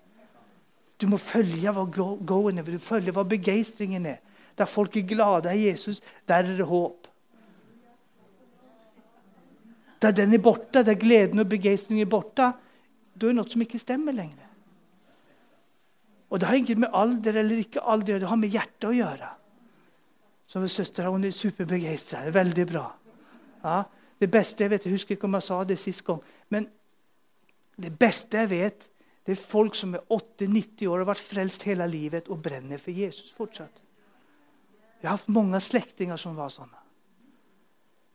[1.01, 4.23] Du må følge hva go-en er, følge hva begeistringen er.
[4.57, 7.09] Der folk er glade i Jesus, der er det håp.
[10.03, 12.53] Der den er borte, der gleden og begeistringen er borte,
[13.17, 14.47] da er det noe som ikke stemmer lenger.
[16.31, 19.29] Og Det har ikke med alder eller ikke alder det har med hjertet å gjøre.
[20.47, 22.25] Som søstera hun er superbegeistra.
[22.35, 22.87] Veldig bra.
[23.63, 23.83] Ja,
[24.21, 26.69] det beste jeg vet, Jeg husker ikke om jeg sa det sist gang, men
[27.77, 28.89] det beste jeg vet,
[29.27, 32.79] det er folk som er 80-90 år og har vært frelst hele livet og brenner
[32.79, 33.83] for Jesus fortsatt.
[35.03, 36.79] Jeg har hatt mange slektninger som var sånne.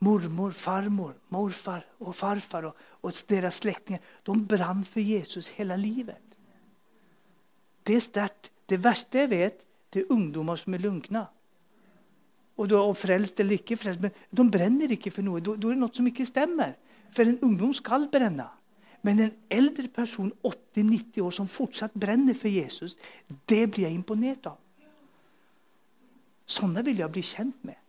[0.01, 6.31] Mormor, farmor, morfar og farfar og, og deres slektninger de brant for Jesus hele livet.
[7.85, 8.49] Det er sterkt.
[8.71, 11.25] Det verste jeg vet, det er ungdommer som er lunkne.
[12.55, 15.41] Og, da, og frelst eller ikke frelst, men De brenner ikke for noe.
[15.43, 16.77] Da er det noe som ikke stemmer.
[17.11, 18.47] For en ungdom skal brenne.
[19.01, 22.97] Men en eldre person, 80-90 år, som fortsatt brenner for Jesus,
[23.49, 24.59] det blir jeg imponert av.
[26.45, 27.80] Sånne vil jeg bli kjent med.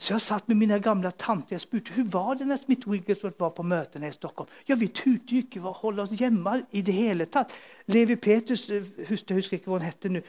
[0.00, 3.36] Så jeg satt med mine gamle tanter og spurte hvordan var det når Smith Wigglesworth
[3.40, 4.48] var på møtene i Stockholm.
[4.68, 7.52] Ja, vi turte jo ikke holde oss hjemme i det hele tatt.
[7.92, 8.64] Levi Peters
[9.10, 10.24] husker, jeg husker ikke hva hun hette nå,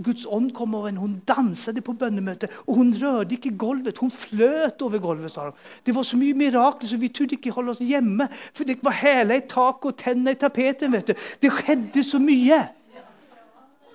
[0.00, 4.00] Guds ånd kom over henne, hun danset på bønnemøtet, og hun rørte ikke gulvet.
[4.00, 5.62] Hun fløt over gulvet, sa hun.
[5.84, 8.30] Det var så mye mirakler, så vi turte ikke holde oss hjemme.
[8.56, 10.96] For det var hæler i taket og tenner i tapeten.
[10.96, 11.26] vet du.
[11.42, 12.64] Det skjedde så mye.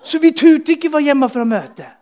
[0.06, 1.99] Så vi turte ikke være hjemme fra møtet.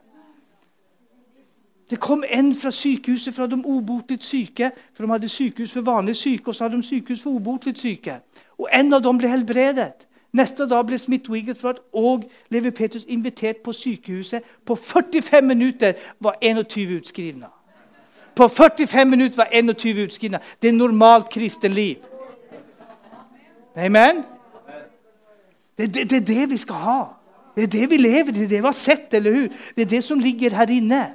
[1.90, 4.70] Det kom en fra sykehuset fra de obotlig syke.
[4.94, 8.20] for De hadde sykehus for vanlig syke og så hadde de sykehus for obotlig syke.
[8.59, 10.09] Og En av dem ble helbredet.
[10.33, 14.42] Neste dag ble Smith Wigglesworth og Levi Petrus invitert på sykehuset.
[14.66, 17.46] På 45 minutter var 21 utskrivna.
[18.35, 20.38] På 45 minutter var 21 utskrivna.
[20.62, 21.96] Det er normalt kristenliv.
[23.77, 24.24] Amen?
[25.79, 27.03] Det, det, det, er det vi skal ha.
[27.57, 29.14] Det er det vi lever i, det er det vi har sett.
[29.14, 29.48] eller hur?
[29.77, 31.14] Det er det som ligger her inne.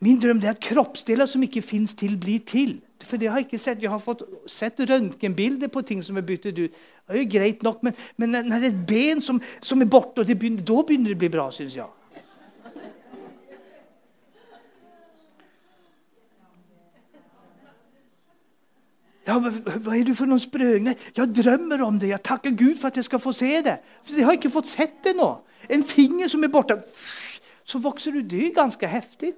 [0.00, 2.78] Min drøm er at kroppsdeler som ikke fins til, blir til.
[3.04, 3.82] For det har Jeg ikke sett.
[3.82, 6.70] Jeg har fått sett røntgenbilder på ting som er byttet ut.
[6.70, 9.86] Det er jo greit nok, Men, men når det er et ben som, som er
[9.86, 11.88] borte, begynner, da begynner det å bli bra, syns jeg.
[19.26, 20.96] Ja, Hva er du for noen sprøgne?
[21.16, 22.08] Jeg drømmer om det.
[22.08, 23.76] Jeg takker Gud for at jeg skal få se det.
[24.04, 25.28] For Jeg har ikke fått sett det nå.
[25.68, 26.80] En finger som er borte.
[27.64, 28.22] Så vokser du.
[28.22, 29.34] Det er ganske heftig.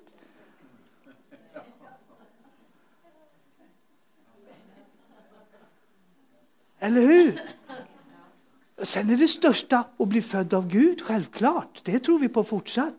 [6.83, 7.33] Eller hur?
[8.83, 11.83] Sen er det største å bli født av Gud, Selvklart.
[11.87, 12.99] Det tror vi på fortsatt.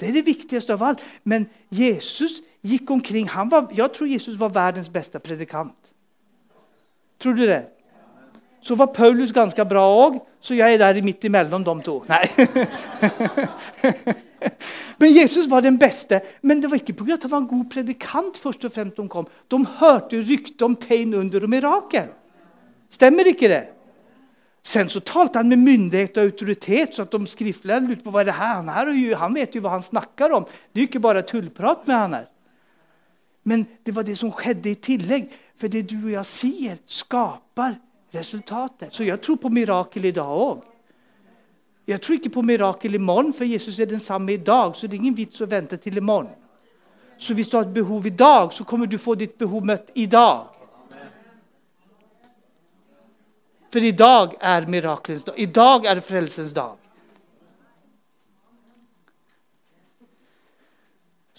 [0.00, 1.02] Det er det viktigste av alt.
[1.24, 3.28] Men Jesus gikk omkring.
[3.28, 5.92] Var, jeg tror Jesus var verdens beste predikant.
[7.20, 7.64] Tror du det?
[8.60, 12.04] Så var Paulus ganske bra òg, så jeg er der midt imellom de to.
[12.08, 12.24] Nei.
[15.00, 16.20] Men Jesus var den beste.
[16.42, 17.14] Men det var ikke pga.
[17.14, 18.38] at han var en god predikant.
[18.38, 19.28] først og fremst De kom.
[19.48, 22.08] De hørte rykte om tegn, under og mirakel.
[22.90, 23.64] Stemmer ikke det?
[24.62, 28.20] Sen så talte han med myndighet og autoritet, så at de skriftlærde lurte på hva
[28.20, 28.90] er det her han er.
[29.16, 30.44] Han vet jo hva han snakker om.
[30.44, 32.26] Det er ikke bare tullprat med han her.
[33.48, 35.30] Men det var det som skjedde i tillegg.
[35.60, 37.78] For det du og jeg sier, skaper
[38.14, 38.90] resultater.
[38.92, 40.66] Så jeg tror på mirakel i dag òg.
[41.88, 44.76] Jeg tror ikke på mirakel i morgen, for Jesus er den samme i dag.
[44.76, 46.30] Så det er ingen vits å vente til i morgen.
[47.18, 49.90] Så hvis du har et behov i dag, så kommer du få ditt behov møtt
[49.94, 50.59] i dag.
[53.70, 55.38] For i dag er mirakelens dag.
[55.38, 56.76] I dag er frelsens dag.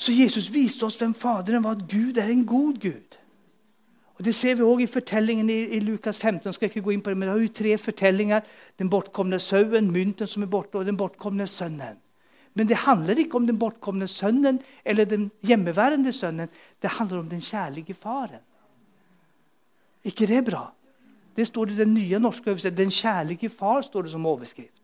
[0.01, 3.17] Så Jesus viste oss hvem Faderen var, at Gud er en god Gud.
[4.17, 6.53] Og Det ser vi også i fortellingen i, i Lukas 15.
[6.53, 8.41] skal jeg ikke gå inn på det, men det har jo tre fortellinger.
[8.79, 11.97] Den bortkomne sauen, mynten som er borte, og den bortkomne sønnen.
[12.53, 16.49] Men det handler ikke om den bortkomne sønnen eller den hjemmeværende sønnen.
[16.81, 18.41] Det handler om den kjærlige faren.
[20.03, 20.71] ikke det bra?
[21.35, 22.77] Det står i den nye norske oversettelsen.
[22.77, 24.81] Den kjærlige far står det som overskrift.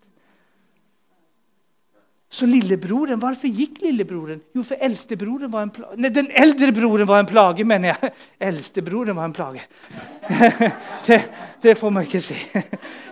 [2.30, 4.42] Så lillebroren, Hvorfor gikk lillebroren?
[4.56, 5.96] Jo, for eldstebroren var en plage.
[5.96, 8.12] Nei, den eldre broren var en plage, mener jeg.
[8.50, 9.64] Eldstebroren var en plage.
[11.08, 11.22] det,
[11.64, 12.40] det, får man ikke si.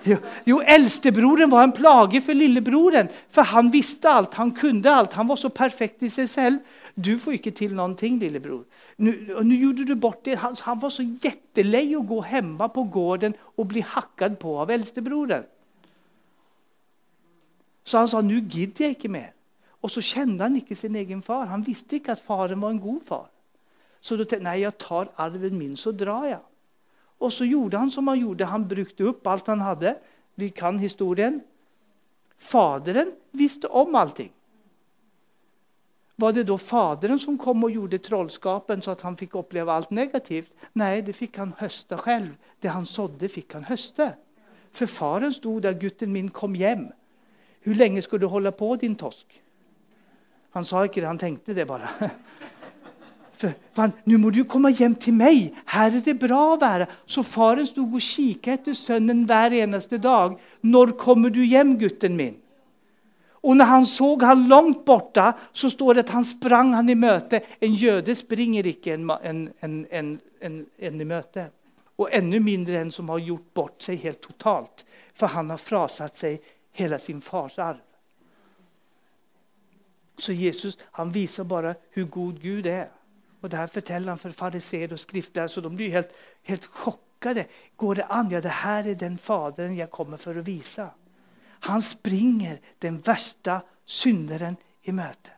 [0.06, 3.08] Jo, jo, eldstebroren var en plage for lillebroren.
[3.34, 5.16] For han visste alt, han kunne alt.
[5.18, 6.76] Han var så perfekt i seg selv.
[6.96, 8.64] Du får ikke til noen ting, lillebror.
[9.04, 9.12] Nå,
[9.60, 10.38] gjorde du bort det.
[10.40, 14.72] Han, han var så jettelei å gå hjemme på gården og bli hakket på av
[14.72, 15.44] eldstebroren.
[17.86, 19.34] Så han sa nå gidder jeg ikke mer.
[19.84, 21.50] Og så kjente han ikke sin egen far.
[21.52, 23.28] Han visste ikke at faren var en god far.
[24.02, 26.42] Så da tenkte nei, jeg tar arven min, så drar jeg.
[27.22, 28.48] Og så gjorde han som han gjorde.
[28.50, 29.96] Han brukte opp alt han hadde.
[30.40, 31.42] Vi kan historien.
[32.38, 34.32] Faderen visste om allting.
[36.18, 39.92] Var det da faderen som kom og gjorde trollskapen så at han fikk oppleve alt
[39.92, 40.52] negativt?
[40.80, 42.38] Nei, det fikk han høste selv.
[42.64, 44.14] Det han sådde, fikk han høste.
[44.76, 46.88] For faren sto der, gutten min kom hjem.
[47.66, 49.42] Hvor lenge skal du holde på, din tosk?
[50.56, 51.90] Han sa ikke det, han tenkte det bare.
[53.36, 55.50] For, for Nå må du komme hjem til meg.
[55.68, 56.86] Her er det bra å være.
[57.04, 60.38] Så faren sto og kikket etter sønnen hver eneste dag.
[60.64, 62.38] 'Når kommer du hjem, gutten min?'
[63.46, 66.96] Og når han så han langt borte, så står det at han sprang han i
[66.98, 67.44] møte.
[67.62, 70.10] En jøde springer ikke en, en, en,
[70.42, 71.52] en, i møte.
[72.02, 74.86] Og enda mindre en som har gjort bort seg helt totalt.
[75.14, 76.42] For han har frasatt seg
[76.76, 77.84] hele sin fars arv.
[80.18, 82.90] Så Jesus han viser bare hvor god Gud er.
[83.42, 86.14] Og Det her forteller han for fariseer og skriftlærere, så de blir helt,
[86.50, 87.46] helt sjokkede.
[87.78, 88.32] Går det an?
[88.32, 90.90] Ja, det her er den Faderen jeg kommer for å vise.
[91.66, 95.32] Han springer den verste synderen i møte.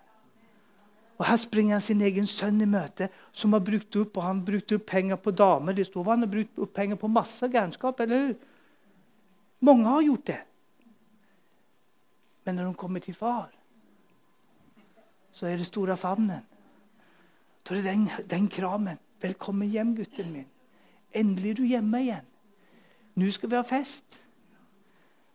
[1.17, 4.43] Og Her springer han sin egen sønn i møte, som har brukt opp og han
[4.45, 5.73] brukte opp penger på damer.
[5.73, 7.99] Det står Han har brukt opp penger på masse gærenskap.
[7.99, 8.35] eller
[9.59, 10.41] Mange har gjort det.
[12.45, 13.49] Men når de kommer til far,
[15.31, 16.45] så er det store favnen.
[17.65, 18.97] Da er det den, den kramen.
[19.21, 20.45] 'Velkommen hjem, gutten min.
[21.11, 22.25] Endelig er du hjemme igjen.
[23.15, 24.26] Nå skal vi ha fest.'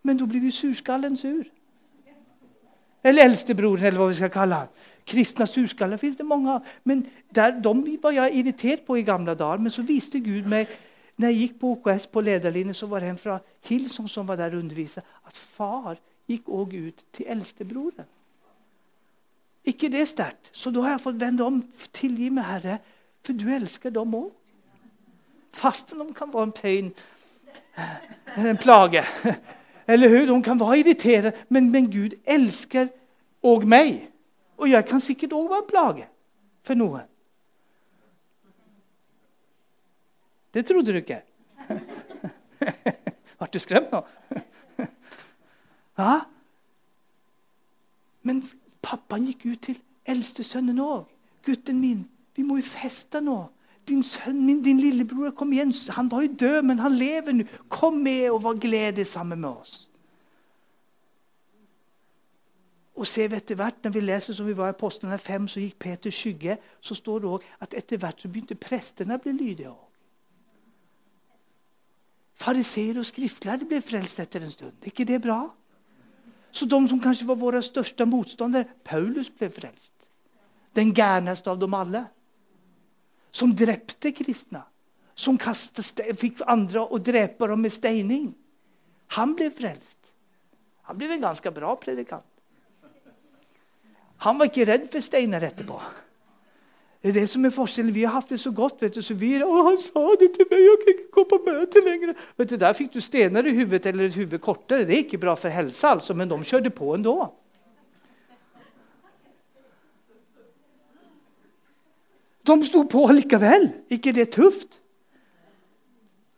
[0.02, 1.44] Men da blir vi surskallen sur.
[3.04, 4.72] Eller eldstebroren, eller hva vi skal kalle han.
[5.06, 6.66] Kristne surskaller fins det mange av.
[6.84, 9.58] Men der, De var jeg irritert på i gamle dager.
[9.58, 10.70] Men så viste Gud meg
[11.16, 13.38] når jeg gikk på OKS på lederlinje, så var det en fra
[13.68, 15.98] Hilson som var der og underviste, at far
[16.30, 18.06] gikk òg ut til eldstebroren.
[19.64, 20.50] ikke det sterkt?
[20.52, 21.60] Så da har jeg fått vende om.
[21.92, 22.78] Tilgi meg, Herre,
[23.22, 24.32] for du elsker dem òg.
[25.52, 26.92] Fasten de kan være en pain,
[27.76, 29.04] eh, en plage.
[29.88, 30.26] Eller hur?
[30.26, 32.88] De kan være irriterende, men, men Gud elsker
[33.42, 34.08] òg meg.
[34.56, 36.08] Og jeg kan sikkert òg være en plage
[36.62, 37.08] for noen.
[40.54, 41.22] Det trodde du ikke?
[43.38, 44.02] Ble du skremt nå?
[45.98, 46.18] Ja?
[48.22, 48.42] Men
[48.84, 51.08] pappaen gikk ut til eldstesønnen òg.
[51.42, 52.04] 'Gutten min,
[52.36, 53.48] vi må jo feste nå.'
[53.88, 57.44] 'Din sønn min, din lillebror, kom igjen.' Han var jo død, men han lever nå.
[57.68, 59.88] Kom med og var glede sammen med oss.
[62.94, 65.60] Og ser vi etter hvert, Når vi leser som vi var i Apostlene 5, så
[65.60, 66.58] gikk Peter skygge.
[66.80, 69.88] Så står det òg at etter hvert så begynte prestene å bli lydige òg.
[72.34, 74.72] Fariseere og skriftlærde ble frelst etter en stund.
[74.82, 75.50] Er ikke det bra?
[76.52, 79.92] Så de som kanskje var våre største motstandere Paulus ble frelst.
[80.76, 82.06] Den gærneste av dem alle.
[83.32, 84.62] Som drepte kristne.
[85.14, 88.30] Som fikk andre å drepe dem med steining.
[89.16, 90.12] Han ble frelst.
[90.88, 92.26] Han ble en ganske bra predikant.
[94.22, 95.78] Han var ikke redd for steiner etterpå.
[97.02, 97.94] Det er det som er forskjellen.
[97.94, 98.82] Vi har hatt det så godt.
[98.82, 101.38] vet du, så vi å, 'Han sa det til meg, jeg kan ikke gå på
[101.46, 104.86] møte lenger.' Vet du, Der fikk du stener i hodet eller et hode kortere.
[104.86, 107.32] Det er ikke bra for helsa, altså, men de kjørte på ändå.
[112.46, 113.70] De sto på likevel.
[113.90, 114.80] ikke det tøft?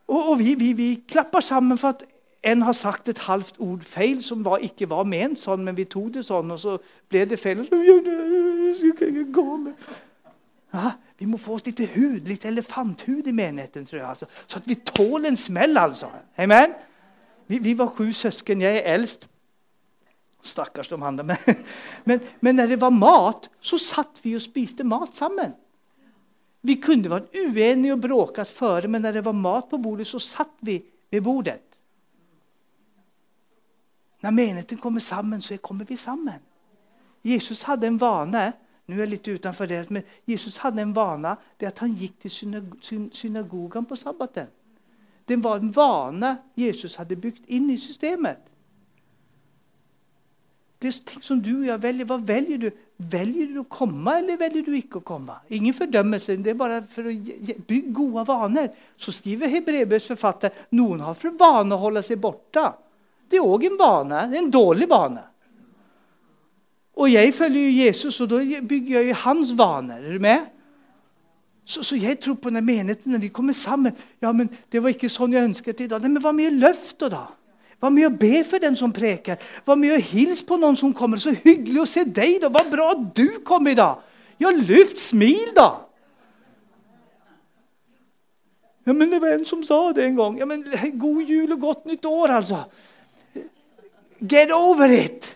[0.09, 2.05] Og, og vi, vi, vi, klapper sammen for at
[2.45, 5.87] en har sagt et halvt ord feil, som var, ikke var ment sånn, men vi
[5.89, 6.77] tok det sånn, og så
[7.09, 7.63] ble det feil.
[10.75, 14.09] Ja, vi må få oss litt hud, litt elefanthud i menigheten, tror jeg.
[14.09, 14.29] Altså.
[14.45, 16.11] Så at vi tåler en smell, altså.
[16.37, 16.75] Amen?
[17.49, 18.65] Vi, vi var sju søsken.
[18.65, 19.29] Jeg er eldst.
[20.45, 21.25] Stakkars de andre.
[21.25, 21.37] Men,
[22.05, 25.55] men, men, når det var mat, så satt vi og spiste mat sammen.
[26.65, 30.21] Vi kunde varit uenige och bråkat före, men när det var mat på bordet så
[30.21, 31.63] satt vi ved bordet.
[34.21, 36.41] Når menigheten kommer sammen, så kommer vi sammen.
[37.23, 38.53] Jesus hadde en vane
[38.87, 42.19] nu er jeg litt utenfor det, men Jesus hadde en vane det at han gikk
[42.21, 44.51] til synagogen på sabbaten.
[45.25, 48.43] Det var en vane Jesus hadde bygd inn i systemet.
[50.85, 52.05] Det er ting som du og jeg velger.
[52.05, 52.67] Hva velger du?
[53.09, 55.39] Velger du å komme, eller velger du ikke å komme?
[55.57, 56.37] Ingen fordømmelse.
[56.45, 57.15] det er bare for å
[57.71, 58.69] bygge gode vaner.
[59.01, 62.75] Så skriver Hebrevets forfatter, noen har for vane å holde seg borta.
[63.25, 64.27] Det er òg en vane.
[64.29, 65.23] det er en dårlig vane.
[67.01, 70.05] Og jeg følger jo Jesus og da bygger jeg jo hans vaner.
[70.05, 70.51] Er du med?
[71.65, 73.97] Så, så jeg tror på den menigheten når vi kommer sammen.
[74.21, 77.25] Ja, men det var inte så jag önskade i dag, men hva med løftet, då?
[77.85, 79.41] Var med å be for den som preker.
[79.67, 81.21] Var med å hils på noen som kommer.
[81.21, 82.49] Så hyggelig å se deg da.
[82.53, 84.01] Var bra du kom i dag.
[84.41, 85.69] Ja, lyft smil da.
[88.85, 90.41] Ja, men det var en som sa det en gang.
[90.41, 90.65] Ja, men
[91.01, 92.65] god jul og godt nytt år altså.
[94.21, 95.29] Get over it!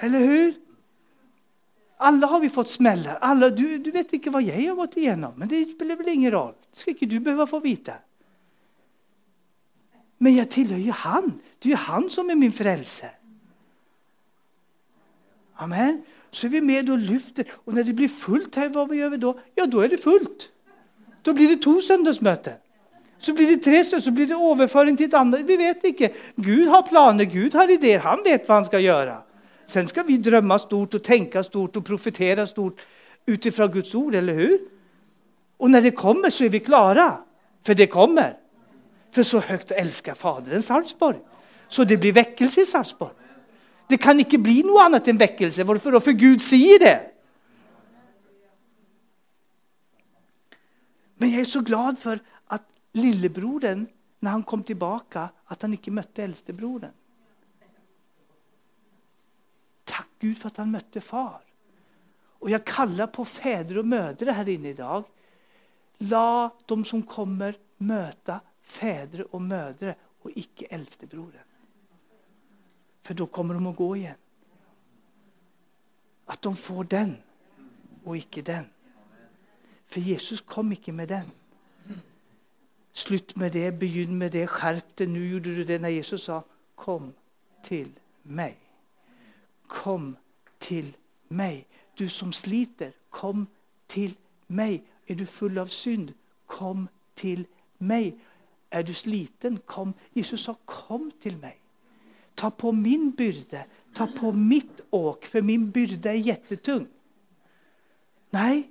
[0.00, 0.52] Eller hur?
[2.00, 3.18] Alla har vi fått smeller.
[3.20, 5.34] Alle, du, du vet ikke hva jeg har gått igjennom.
[5.36, 6.54] men det spiller vel ingen roll.
[6.72, 7.98] Det skal ikke du behöva få vite.
[10.20, 11.32] Men jeg tilhører han.
[11.60, 13.10] Det er jo han som er min frelse.
[15.60, 16.00] Amen.
[16.32, 17.44] Så er vi med og lyfter.
[17.66, 19.32] Og når det blir fullt her, vad gjør vi da?
[19.58, 20.50] Ja, da er det fullt.
[21.26, 22.60] Da blir det to søndagsmøter.
[23.20, 25.44] Så blir det tre så blir det overføring til et annet.
[25.48, 26.12] Vi vet ikke.
[26.36, 28.00] Gud har planer, Gud har ideer.
[28.00, 29.20] han vet hva han skal gjøre.
[29.66, 32.80] Sen skal vi drømme stort og tenke stort og profetere stort
[33.28, 34.58] ut ifra Guds ord, eller hur?
[35.58, 37.24] Og når det kommer så er vi klara,
[37.62, 38.38] For det kommer.
[39.12, 41.20] For så høyt elsker Faderen Sarpsborg.
[41.70, 43.14] Så det blir vekkelse i Sarpsborg.
[43.90, 45.64] Det kan ikke bli noe annet enn vekkelse.
[45.66, 45.98] Hvorfor?
[46.02, 46.98] For Gud sier det.
[51.20, 52.20] Men jeg er så glad for
[52.54, 52.64] at
[52.96, 53.84] lillebroren,
[54.20, 56.94] når han kom tilbake, at han ikke møtte eldstebroren.
[59.90, 61.42] Takk Gud for at han møtte far.
[62.40, 65.04] Og jeg kaller på fedre og mødre her inne i dag.
[66.08, 71.49] La de som kommer møte fedre og mødre, og ikke äldstebrodern.
[73.02, 74.18] För da kommer de å gå igjen.
[76.28, 77.16] At de får den
[78.04, 78.70] og ikke den.
[79.86, 81.30] For Jesus kom ikke med den.
[82.92, 85.08] Slutt med det, begynn med det, skjerp det.
[85.08, 86.40] Nå gjorde du det når Jesus sa
[86.76, 87.14] kom
[87.62, 87.92] til
[88.24, 88.56] meg'.
[89.68, 90.16] Kom
[90.60, 90.96] til
[91.28, 91.66] meg.
[91.98, 93.48] Du som sliter, kom
[93.88, 94.16] til
[94.48, 94.82] meg.
[95.08, 96.08] Er du full av synd,
[96.46, 97.46] kom til
[97.78, 98.14] meg.
[98.70, 99.94] Er du sliten, kom.
[100.14, 101.59] Jesus sa kom til mig.
[102.40, 106.86] Ta på min byrde, ta på mitt åk, for min byrde er jettetung.
[108.32, 108.62] Nei,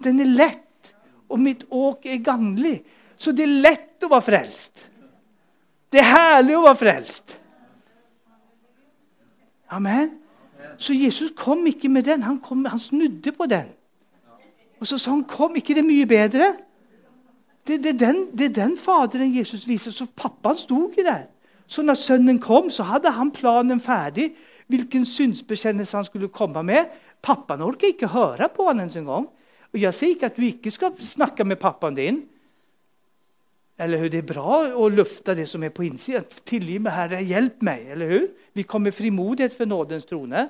[0.00, 0.94] den er lett,
[1.28, 2.78] og mitt åk er ganglig.
[3.20, 4.86] Så det er lett å være frelst.
[5.90, 7.36] Det er herlig å være frelst.
[9.70, 10.16] Amen.
[10.80, 13.68] Så Jesus kom ikke med den, han, kom, han snudde på den.
[14.80, 16.54] Og så sa han, kom ikke det mye bedre?
[17.68, 19.92] Det, det, er den, det er den Faderen Jesus viser.
[19.92, 21.26] så pappaen stod ikke där.
[21.70, 24.32] Så når sønnen kom så hadde han planen ferdig.
[24.70, 26.90] vilken synsbekjennelse han skulle komme med.
[27.22, 29.26] Pappan orker ikke høre på han ens en Og
[29.74, 32.22] jeg sier ikke at du ikke skal snakke med pappan din.
[33.78, 34.08] Eller hur?
[34.08, 36.24] Det er bra å lufta det som er på innsiden.
[36.44, 37.86] Tilgi meg, Herre, hjelp meg.
[37.94, 38.26] Eller hur?
[38.52, 40.48] Vi kommer frimodighet for nådens trone.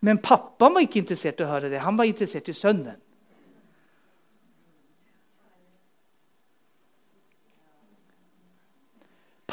[0.00, 3.00] Men pappaen var ikke interessert i å høre det, han var interessert i sönnen.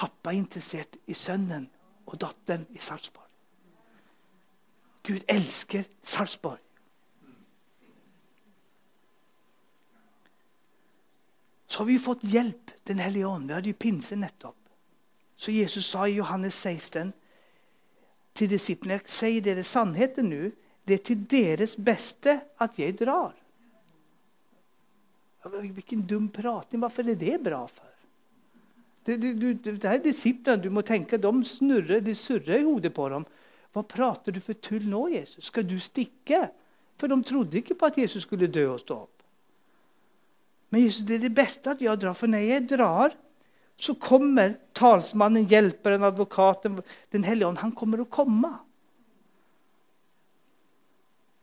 [0.06, 1.66] Pappa er interessert i sønnen
[2.06, 3.26] og datteren i Sarpsborg.
[5.06, 6.62] Gud elsker Sarpsborg.
[11.66, 13.50] Så har vi fått hjelp, den hellige ånd.
[13.50, 14.60] Vi hadde jo pinse nettopp.
[15.36, 17.10] Så Jesus sa i Johannes 16
[18.38, 20.54] til disiplene Sier dere sannheten nu,
[20.86, 23.34] det er til deres beste at jeg drar.
[25.50, 26.80] Hvilken dum prating.
[26.80, 27.95] Hvorfor er det bra för?
[29.06, 30.62] Det, du, du, det er disiplene.
[30.62, 33.26] du må tenke, de snurrer, de surrer i hodet på dem.
[33.76, 35.52] Hva prater du for tull nå, Jesus?
[35.52, 36.48] Skal du stikke?
[36.98, 39.12] For de trodde ikke på at Jesus skulle dø og stå opp.
[40.72, 43.14] Men Jesus, det er det beste at jeg drar, For når jeg drar
[43.78, 46.82] så kommer talsmannen, hjelperen, advokaten,
[47.12, 47.58] den hellige ånd.
[47.58, 48.52] han kommer å komme.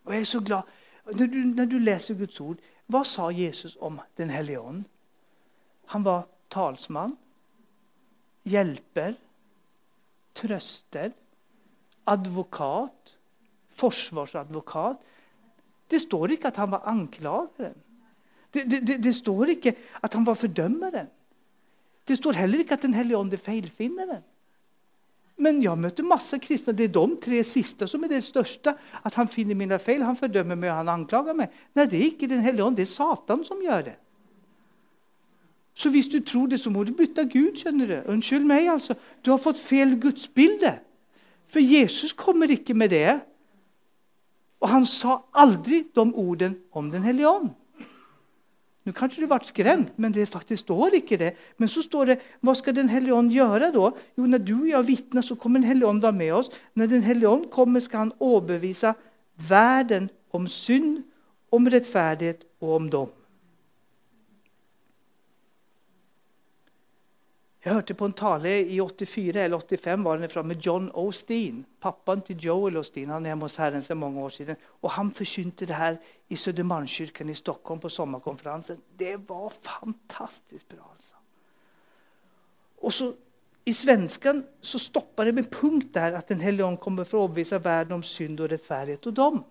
[0.05, 0.71] Og jeg er så glad.
[1.13, 4.85] Når du, når du leser Guds ord, hva sa Jesus om den hellige ånd?
[5.93, 7.17] Han var talsman,
[8.49, 9.15] hjälper,
[10.35, 11.13] trøster,
[12.05, 13.15] advokat,
[13.71, 15.01] forsvarsadvokat.
[15.91, 17.79] Det står ikke at han var anklageren.
[18.53, 21.09] Det, det, det, det står ikke at han var fordømmeren.
[22.09, 24.23] Det står heller ikke at Den hellige ånd er feilfinneren.
[25.43, 26.75] Men jeg møter masse kristne.
[26.77, 28.75] Det er de tre siste som er det største.
[29.03, 31.55] At han finner mine feil, han fordømmer meg og han anklager meg.
[31.75, 33.97] Nei, det er ikke Den hellige ånd, det er Satan som gjør det.
[35.75, 37.57] Så hvis du tror det, så må du bytte Gud.
[37.57, 38.13] skjønner du.
[38.13, 38.95] Unnskyld meg, altså.
[39.25, 40.79] Du har fått feil gudsbilde.
[41.53, 43.21] For Jesus kommer ikke med det.
[44.61, 47.51] Og han sa aldri de ordene om Den hellige ånd.
[48.83, 51.31] Nå kanskje du ble skremt, men det faktisk står ikke det.
[51.59, 53.91] Men så står det hva skal Den hellige ånd gjøre da?
[54.19, 56.51] Jo, når du og jeg vitner, så kommer Den hellige ånd være med oss.
[56.75, 58.95] Når Den hellige ånd kommer, skal han overbevise
[59.49, 61.05] verden om synd,
[61.53, 63.11] om rettferdighet og om dom.
[67.63, 71.61] Jeg hørte på en tale i 84 eller 85 var den fra med John Osteen.
[71.81, 73.11] Pappaen til Joel Osteen.
[73.15, 74.57] Han er hjemme hos Herren for mange år siden.
[74.83, 75.97] Og Han forkynte det her
[76.29, 78.81] i Södermalmskyrkan i Stockholm på sommerkonferansen.
[78.99, 80.91] Det var fantastisk bra.
[80.91, 81.15] altså.
[82.83, 83.15] Og så
[83.67, 87.23] I svensken så stoppa det med punkt der at Den hellige ånd kommer for å
[87.23, 89.45] overbevise verden om synd og rettferdighet og dom.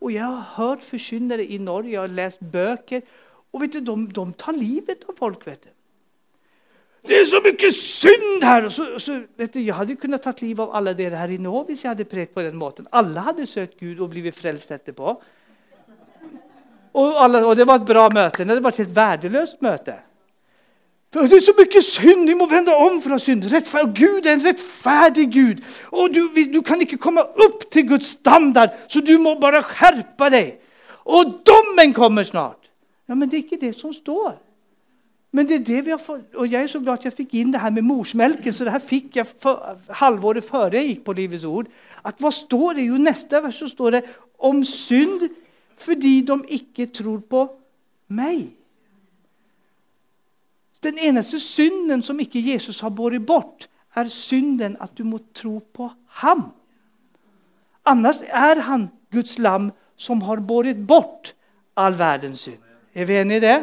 [0.00, 3.00] Og Jeg har hørt forkynnere i Norge, jeg har lest bøker,
[3.52, 5.46] og vet du, de, de tar livet av folk.
[5.46, 5.70] vet du.
[7.02, 8.68] Det er så mye synd her!
[8.70, 11.82] Så, så, du, jeg hadde kunnet tatt livet av alle dere her inne òg hvis
[11.82, 12.86] jeg hadde prekt på den måten.
[12.94, 15.16] Alle hadde søkt Gud og blitt frelst etterpå.
[16.92, 18.44] Og, alle, og, det var et bra møte.
[18.46, 19.96] Det var et helt verdiløst møte.
[21.12, 22.22] For Det er så mye synd!
[22.28, 23.48] Vi må vende om fra synd.
[23.52, 23.90] Rettferd.
[23.98, 25.66] Gud er en rettferdig Gud.
[25.90, 26.22] Og du,
[26.54, 30.54] du, kan ikke komme opp til Guds standard, så du må bare skjerpe deg.
[31.04, 32.70] Og dommen kommer snart!
[33.08, 34.38] Ja, Men det er ikke det som står.
[35.32, 37.34] Men det er det vi har fått, og jeg er så glad at jeg fikk
[37.40, 38.52] inn det her med morsmelken.
[38.52, 41.70] så det her fikk jeg for, halvåret før jeg gikk på Livets ord.
[42.04, 42.86] At Hva står det?
[42.90, 44.02] Jo, neste vers så står det
[44.38, 45.30] om synd
[45.82, 47.46] fordi de ikke tror på
[48.12, 48.52] meg.
[50.82, 55.58] Den eneste synden som ikke Jesus har båret bort, er synden at du må tro
[55.74, 55.90] på
[56.22, 56.50] ham.
[57.86, 61.34] Annars er han Guds lam som har båret bort
[61.76, 62.60] all verdens synd.
[62.94, 63.58] Er vi enige i det?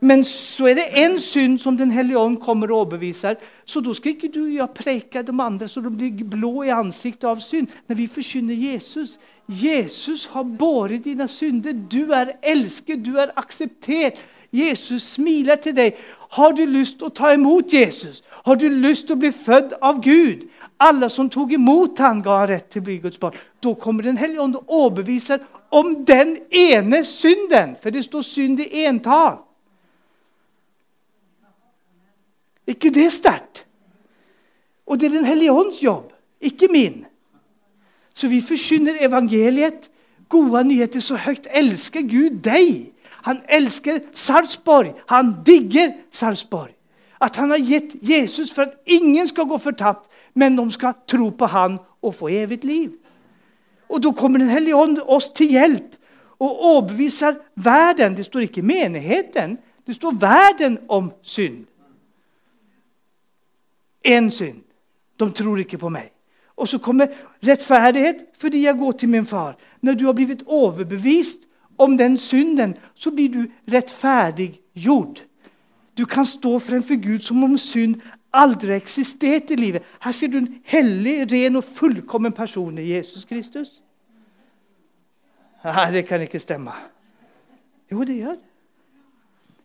[0.00, 3.34] Men så er det en synd som Den hellige ånd kommer og overbeviser.
[3.64, 6.72] Så da skal ikke du og jeg preke de andre så de blir blå i
[6.72, 7.68] ansiktet av synd.
[7.88, 9.18] Når vi forkynner Jesus
[9.50, 11.72] Jesus har båret dine synder.
[11.72, 14.20] Du er elsket, du er akseptert.
[14.52, 15.98] Jesus smiler til deg.
[16.30, 18.22] Har du lyst til å ta imot Jesus?
[18.46, 20.46] Har du lyst til å bli født av Gud?
[20.80, 23.34] Alle som tok imot han ga rett til å bli Guds barn.
[23.62, 27.76] Da kommer Den hellige ånd og overbeviser om den ene synden.
[27.82, 29.49] For det står synd i entall.
[32.70, 33.66] Ikke det sterkt?
[34.86, 37.04] Og det er Den hellige ånds jobb, ikke min.
[38.14, 39.90] Så vi forkynner evangeliet,
[40.28, 41.00] gode nyheter.
[41.00, 42.90] Så høyt elsker Gud deg.
[43.22, 44.94] Han elsker Sarpsborg.
[45.08, 46.74] Han digger Sarpsborg.
[47.20, 51.28] At han har gitt Jesus for at ingen skal gå fortapt, men de skal tro
[51.30, 52.90] på han og få evig liv.
[53.88, 55.96] Og Da kommer Den hellige ånd oss til hjelp
[56.40, 58.16] og overbeviser verden.
[58.16, 61.66] Det står ikke menigheten, det står verden om synd
[64.06, 64.62] én synd.
[65.20, 66.10] De tror ikke på meg.
[66.56, 67.12] Og så kommer
[67.46, 69.56] rettferdighet fordi jeg går til min far.
[69.80, 71.48] Når du har blitt overbevist
[71.78, 75.24] om den synden, så blir du rettferdiggjort.
[75.98, 78.00] Du kan stå fremfor Gud som om synd
[78.32, 79.82] aldri eksisterte eksistert i livet.
[80.00, 83.80] Her ser du en hellig, ren og fullkommen person i Jesus Kristus.
[85.64, 86.72] Nei, det kan ikke stemme.
[87.90, 88.46] Jo, det gjør det.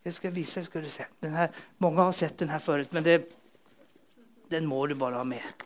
[0.06, 1.06] Jeg skal vise deg, skal du se.
[1.24, 3.22] Her, mange har sett den her før, men det
[4.52, 5.66] den må du bare ha med.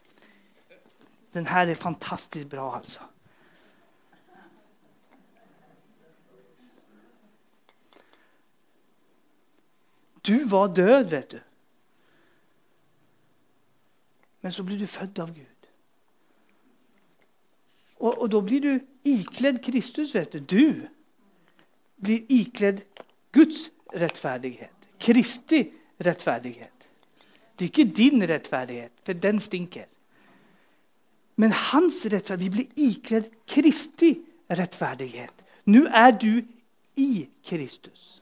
[1.34, 3.06] Den her er fantastisk bra, altså.
[10.28, 11.40] Du var død, vet du.
[14.42, 15.70] Men så blir du født av Gud.
[18.00, 18.72] Og, og da blir du
[19.08, 20.40] ikledd Kristus, vet du.
[20.40, 20.88] Du
[22.00, 22.86] blir ikledd
[23.36, 24.92] Guds rettferdighet.
[25.00, 25.66] Kristi
[26.06, 26.79] rettferdighet.
[27.60, 29.84] Det er ikke din rettferdighet, for den stinker.
[31.36, 32.40] Men hans rettferdighet.
[32.40, 34.18] Vi blir ikledd Kristi
[34.52, 35.34] rettferdighet.
[35.66, 36.42] Nå er du
[36.96, 38.22] i Kristus.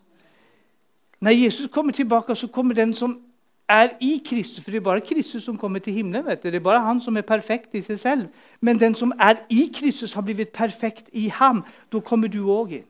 [1.20, 3.22] Når Jesus kommer tilbake, så kommer den som
[3.68, 4.64] er i Kristus.
[4.64, 6.26] For det er bare Kristus som kommer til himmelen.
[6.26, 6.48] vet du.
[6.48, 8.28] Det er bare han som er perfekt i seg selv.
[8.62, 11.64] Men den som er i Kristus, har blitt perfekt i ham.
[11.92, 12.88] Da kommer du òg inn.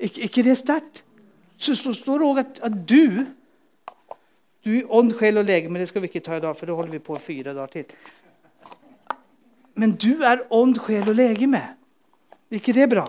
[0.00, 1.04] Ik ikke det sterkt?
[1.56, 3.26] Så, så står det òg at, at du
[4.64, 6.76] du ånd, sjel og lege, men det skal vi ikke ta i dag, for det
[6.76, 7.98] holder vi på fire dager til.
[9.76, 11.62] Men du er ånd, sjel og legeme.
[12.50, 13.08] ikke det bra?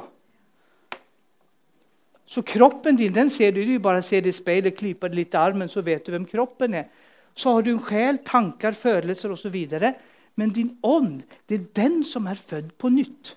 [2.26, 5.34] Så kroppen din den ser du, du bare ser det i speilet, klyper det litt
[5.34, 6.90] i armen, så vet du hvem kroppen er.
[7.36, 9.56] Så har du en sjel, tanker, følelser osv.
[10.36, 13.36] Men din ånd, det er den som er født på nytt.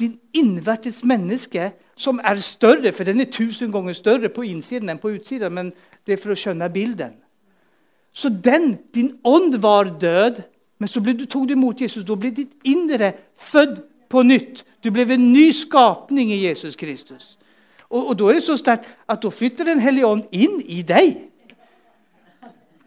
[0.00, 4.98] Din innvertes menneske, som er større, for den er tusen ganger større på innsiden enn
[4.98, 5.72] på utsiden, men
[6.06, 7.21] det er for å skjønne bilden.
[8.12, 10.42] Så den, din ånd var død,
[10.78, 12.04] men så ble du, tok du imot Jesus.
[12.04, 13.80] Da ble ditt indre født
[14.12, 14.64] på nytt.
[14.84, 17.36] Du ble en ny skapning i Jesus Kristus.
[17.88, 20.82] Og, og da er det så sterkt at da flytter Den hellige ånd inn i
[20.82, 21.28] deg.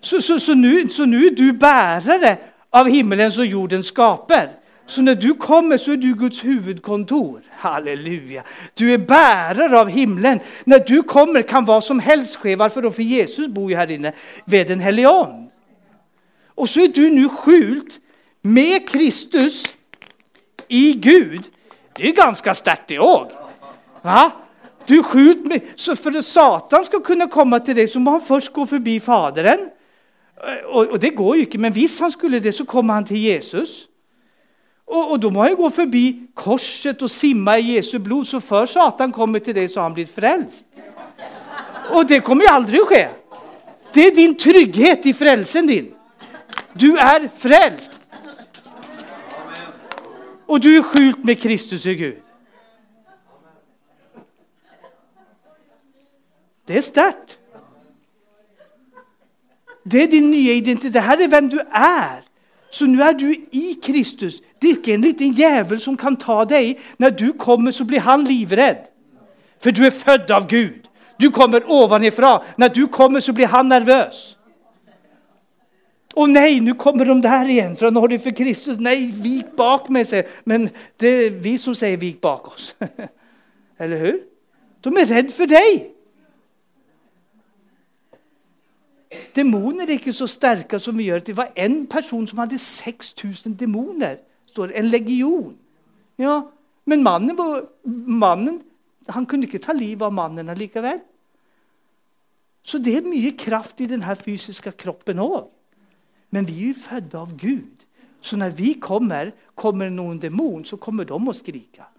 [0.06, 0.20] Så,
[0.54, 2.36] nå er du bærere
[2.76, 4.52] av himmelens og jordens skaper.
[4.88, 7.40] Så når du kommer, så er du Guds hovedkontor.
[7.50, 8.42] Halleluja.
[8.80, 10.40] Du er bærer av himmelen.
[10.66, 12.56] Når du kommer, kan hva som helst skje.
[12.56, 12.90] Hvorfor?
[12.90, 14.14] For Jesus bor jo her inne
[14.46, 15.50] ved Den hellige ånd.
[16.56, 18.00] Og så er du nå skjult
[18.44, 19.64] med Kristus
[20.70, 21.50] i Gud.
[21.98, 23.34] Det er ganske sterkt, det òg.
[24.86, 28.12] Du er skjult med, så For at Satan skal kunne komme til deg, så må
[28.12, 29.70] han først gå forbi Faderen.
[30.66, 33.24] Og, og det går jo ikke, men hvis han skulle det, så kommer han til
[33.24, 33.90] Jesus.
[34.88, 36.06] Og, og Da må han gå forbi
[36.38, 38.26] korset og simme i Jesu blod.
[38.26, 40.66] Så før Satan kommer til deg, så har han blitt frelst.
[41.90, 43.06] Og det kommer aldri å skje.
[43.96, 45.92] Det er din trygghet i frelsen din.
[46.76, 47.98] Du er frelst.
[50.48, 52.22] Og du er skjult med Kristus i Gud.
[56.68, 57.40] Det er sterkt.
[59.86, 60.94] Det er din nye identitet.
[60.94, 62.26] Dette er hvem du er.
[62.76, 64.42] Så nå er du i Kristus.
[64.60, 66.76] Det er ikke en liten jævel som kan ta deg.
[67.00, 68.90] Når du kommer, så blir han livredd.
[69.64, 70.90] For du er født av Gud.
[71.22, 72.42] Du kommer ovenifra.
[72.58, 74.36] Når du kommer, så blir han nervøs.
[76.16, 77.78] Å nei, nå kommer de der igjen.
[77.80, 78.80] fra når de for Kristus.
[78.80, 80.70] Nei, vik bak meg, sier Men
[81.00, 82.76] det er vi som sier 'vik bak oss'.
[83.80, 84.20] Eller hur?
[84.84, 85.95] De er redd for deg.
[89.36, 91.20] Demoner er ikke så sterke som vi gjør.
[91.20, 94.18] Det var en person som hadde 6000 demoner.
[94.46, 95.58] står det, En legion.
[96.18, 96.42] Ja,
[96.88, 97.38] Men mannen,
[98.08, 98.62] mannen
[99.10, 101.00] han kunne ikke ta livet av mannen allikevel.
[102.66, 105.48] Så det er mye kraft i denne fysiske kroppen òg.
[106.30, 107.86] Men vi er jo født av Gud.
[108.22, 111.90] Så når vi kommer, kommer noen demon, så kommer de og skriker.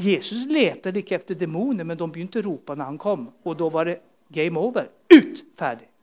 [0.00, 3.28] Jesus lette ikke etter demoner, men de begynte å rope når han kom.
[3.44, 3.98] Og da var det
[4.32, 4.88] game over.
[5.12, 5.44] Ut!
[5.58, 5.93] Ferdig.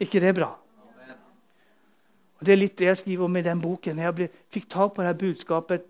[0.00, 0.52] Ikke det bra?
[2.38, 3.98] Og Det er litt det jeg skriver om i den boken.
[3.98, 5.88] Jeg ble, fikk tak på dette budskapet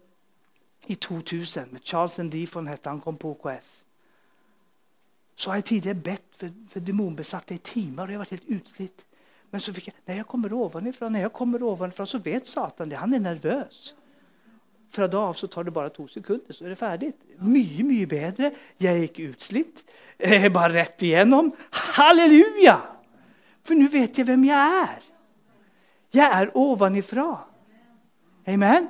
[0.88, 1.72] i 2000.
[1.72, 2.30] med Charles N.
[2.30, 3.68] Deafon het han, kom på OKS.
[5.36, 8.56] Så har jeg tidligere bedt for, for demonbesatte i timer, og jeg har vært helt
[8.56, 9.04] utslitt.
[9.52, 12.90] Men så fikk jeg, når jeg kommer ovenifra, når jeg kommer ovenifra, så vet Satan
[12.90, 12.98] det.
[12.98, 13.94] Han er nervøs.
[14.90, 17.12] Fra da av så tar det bare to sekunder, så er det ferdig.
[17.44, 18.50] Mye, mye bedre.
[18.80, 19.84] Jeg er ikke utslitt.
[20.18, 21.52] Jeg er bare rett igjennom.
[21.96, 22.78] Halleluja!
[23.69, 25.03] For nå vet jeg hvem jeg er.
[26.16, 27.29] Jeg er ovenifra.
[28.49, 28.89] Amen?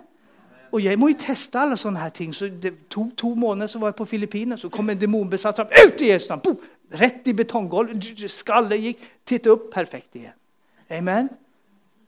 [0.70, 2.34] Og jeg må jo teste alle sånne her ting.
[2.36, 4.58] Så det to, to måneder så var jeg på Filippinene.
[4.60, 5.72] Så kom en demonbesatt fram.
[5.72, 6.60] Ut i Jesu navn!
[6.98, 8.06] Rett i betonggulvet.
[8.30, 9.08] Skallet gikk.
[9.26, 9.66] Titt opp.
[9.72, 10.36] Perfekt igjen.
[10.94, 11.32] Amen?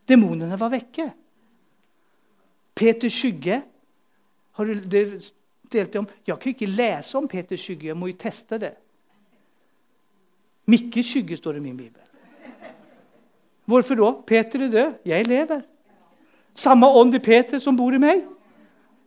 [0.09, 1.09] Demonene var vekke.
[2.77, 3.59] Peter Skygge
[4.57, 5.01] har du
[5.73, 6.07] delt om?
[6.27, 7.91] Jeg kan ikke lese om Peter Skygge.
[7.91, 8.73] Jeg må jo teste det.
[10.71, 12.09] Mikke Skygge står i min bibel.
[13.71, 14.11] Hvorfor da?
[14.27, 14.93] Peter er død.
[15.07, 15.61] Jeg lever.
[16.55, 18.25] Samme ånd i Peter som bor i meg.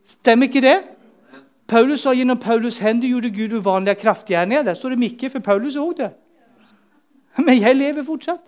[0.08, 0.78] Stemmer ikke det?
[1.68, 4.64] Paulus sa gjennom Paulus' hender gjorde Gud uvanlige kraftgjerninger.
[4.64, 6.10] Der står det Mikke, for Paulus òg det.
[7.46, 8.44] Men jeg lever fortsatt.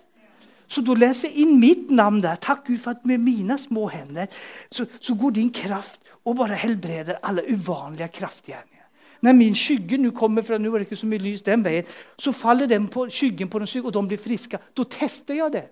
[0.68, 2.38] Så da leser jeg inn mitt navn der.
[2.42, 4.26] Takk Gud for at med mine små hender
[4.70, 8.82] så, så går din kraft og bare helbreder alle uvanlige kraftgjerninger.
[9.22, 11.86] Når min skygge nå kommer fra nå er det ikke så mye lys den veien,
[12.18, 14.58] så faller den på skyggen på den syke, og de blir friske.
[14.76, 15.64] Da tester jeg det.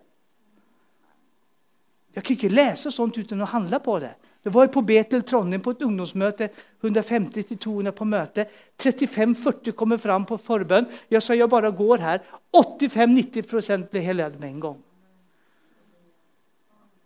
[2.15, 4.15] Jeg kan ikke lese sånt uten å handle på det.
[4.45, 6.51] Det var på Betel Trondheim på et ungdomsmøte.
[6.83, 8.45] 150-200 på møte.
[8.79, 10.87] 35-40 kommer fram på forbønn.
[11.11, 12.21] Jeg sa jeg bare går her.
[12.53, 14.83] 85-90 ble helbredet med en gang.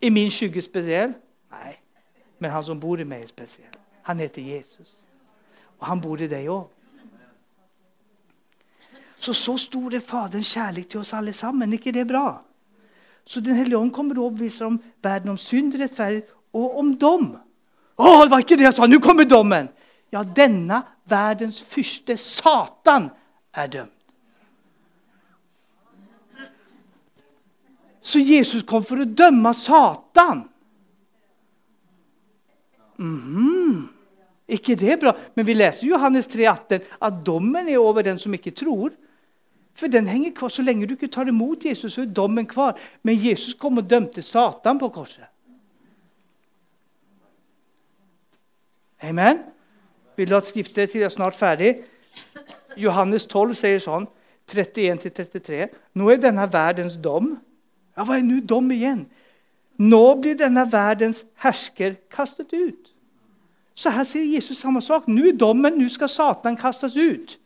[0.03, 1.15] Er min skygge spesiell?
[1.55, 1.77] Nei.
[2.39, 3.79] Men han som bor i meg, er spesiell.
[4.11, 4.97] Han heter Jesus.
[5.79, 6.67] Og han bor i deg òg.
[9.19, 11.73] Så så stor er Faderens kjærlighet til oss alle sammen.
[11.73, 12.43] ikke det bra?
[13.29, 17.27] Så Den hellige ånd kommer og overbeviser om verden om synd, rettferdighet og om dom.
[17.99, 18.89] Å, det var ikke det jeg sa!
[18.89, 19.69] Nå kommer dommen!
[20.09, 23.11] Ja, denne verdens fyrste, Satan,
[23.53, 23.93] er dømt.
[28.01, 30.47] Så Jesus kom for å dømme Satan.
[32.97, 33.91] Mm.
[34.49, 35.13] Ikke det bra?
[35.37, 38.97] Men vi leser Johannes 3,18 at dommen er over den som ikke tror.
[39.79, 40.49] For den henger kvar.
[40.49, 42.79] Så lenge du ikke tar imot Jesus, så er dommen kvar.
[43.03, 45.29] Men Jesus kom og dømte Satan på korset.
[49.03, 49.39] Amen?
[50.17, 51.77] Vi lar skriftet til er snart ferdig.
[52.77, 54.09] Johannes 12 sier sånn,
[54.51, 55.69] 31-33.
[55.95, 57.37] Nå er denne verdens dom
[57.99, 59.07] Ja, hva er nå dom igjen?
[59.79, 62.93] Nå blir denne verdens hersker kastet ut.
[63.75, 65.07] Så her sier Jesus samme sak.
[65.07, 67.39] Nå er dommen, nå skal Satan kastes ut.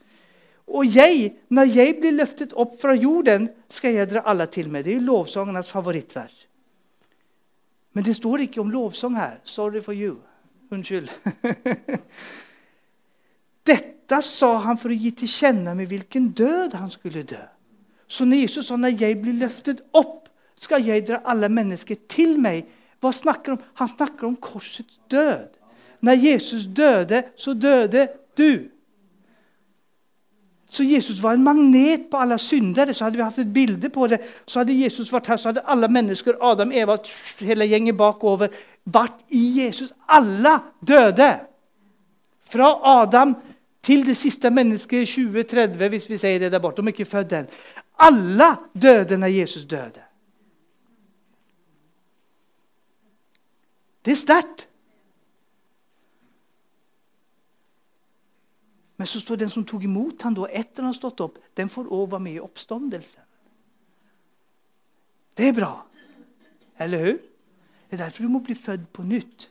[0.67, 4.85] Og jeg, når jeg blir løftet opp fra jorden, skal jeg dra alle til meg.
[4.87, 6.47] Det er lovsangernes favorittvers.
[7.93, 9.41] Men det står ikke om lovsang her.
[9.45, 10.17] Sorry for you.
[10.73, 11.11] Unnskyld.
[13.69, 17.43] Dette sa han for å gi til kjenne med hvilken død han skulle dø.
[18.09, 22.37] Så når Jesus sa når jeg blir løftet opp, skal jeg dra alle mennesker til
[22.41, 22.69] meg.
[23.03, 23.63] Hva snakker om?
[23.81, 25.49] Han snakker om korsets død.
[26.03, 28.09] Når Jesus døde, så døde
[28.39, 28.69] du.
[30.73, 32.95] Så Jesus var en magnet på alle syndere.
[32.95, 34.23] Så hadde vi hatt et bilde på det.
[34.49, 36.97] Så hadde Jesus vært her, så hadde alle mennesker, Adam, Eva,
[37.45, 38.49] hele gjengen bakover,
[38.89, 39.93] vært i Jesus.
[40.09, 41.29] Alle døde.
[42.49, 42.71] Fra
[43.03, 43.35] Adam
[43.85, 46.81] til det siste mennesket i 2030, hvis vi sier det der borte.
[46.81, 47.53] Om ikke født den.
[48.01, 50.01] Alle døde når Jesus døde.
[54.05, 54.69] Det er sterkt.
[59.03, 61.67] Men så står den som tok imot ham da, etter han har stått opp, den
[61.67, 63.25] får òg være med i oppstandelsen.
[65.35, 65.71] Det er bra.
[66.79, 67.17] Eller hur?
[67.89, 69.49] Det er derfor du må bli født på nytt.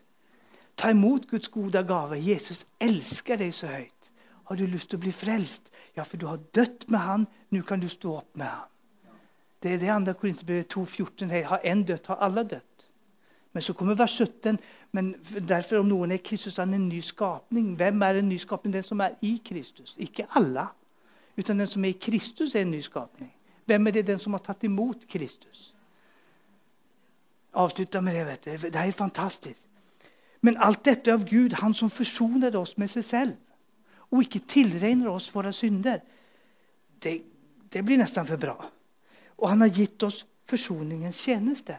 [0.80, 2.22] Ta imot Guds gode gave.
[2.24, 4.08] Jesus elsker deg så høyt.
[4.47, 5.68] Har du lyst til å bli frelst?
[5.99, 7.28] Ja, for du har dødd med han.
[7.52, 8.72] Nå kan du stå opp med han.
[9.60, 12.70] Det er det andre Korinterbrevet 2,14 Har én dødd, har alle dødd.
[13.54, 14.60] Men så kommer vers 17.
[14.91, 15.16] Men
[15.47, 17.76] derfor om noen er Kristus, er han en ny skapning.
[17.76, 18.74] Hvem er en ny skapning?
[18.74, 19.95] Den som er i Kristus.
[19.99, 20.68] Ikke alle.
[21.38, 23.32] Utan den som er i Kristus, er en ny skapning.
[23.66, 24.08] Hvem er det?
[24.08, 25.74] Den som har tatt imot Kristus.
[27.54, 28.26] Avslutta med det.
[28.26, 28.70] vet du.
[28.70, 29.60] Det er fantastisk.
[30.41, 33.36] Men alt dette av Gud, han som forsoner oss med seg selv,
[34.12, 36.02] og ikke tilregner oss våre synder,
[37.04, 37.22] det,
[37.74, 38.56] det blir nesten for bra.
[39.38, 41.78] Og han har gitt oss forsoningens tjeneste.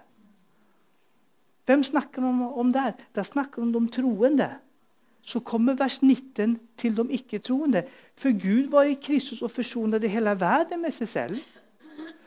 [1.67, 2.93] Hvem snakker han om, der?
[3.15, 3.23] der?
[3.23, 4.51] Snakker han om de troende.
[5.23, 7.85] Så kommer vers 19 til de ikke-troende.
[8.19, 11.43] For Gud var i Kristus og forsonet hele verden med seg selv.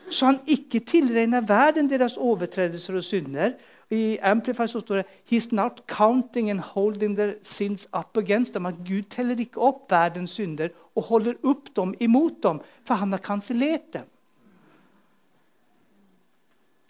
[0.09, 3.57] Så han ikke tilregner verden deres overtredelser og synder.
[3.91, 8.65] I Amplify så står det He's not counting and holding their sins up against them.
[8.65, 13.11] At Gud teller ikke opp verdens synder og holder opp dem imot dem, for han
[13.11, 14.07] har kansellert dem.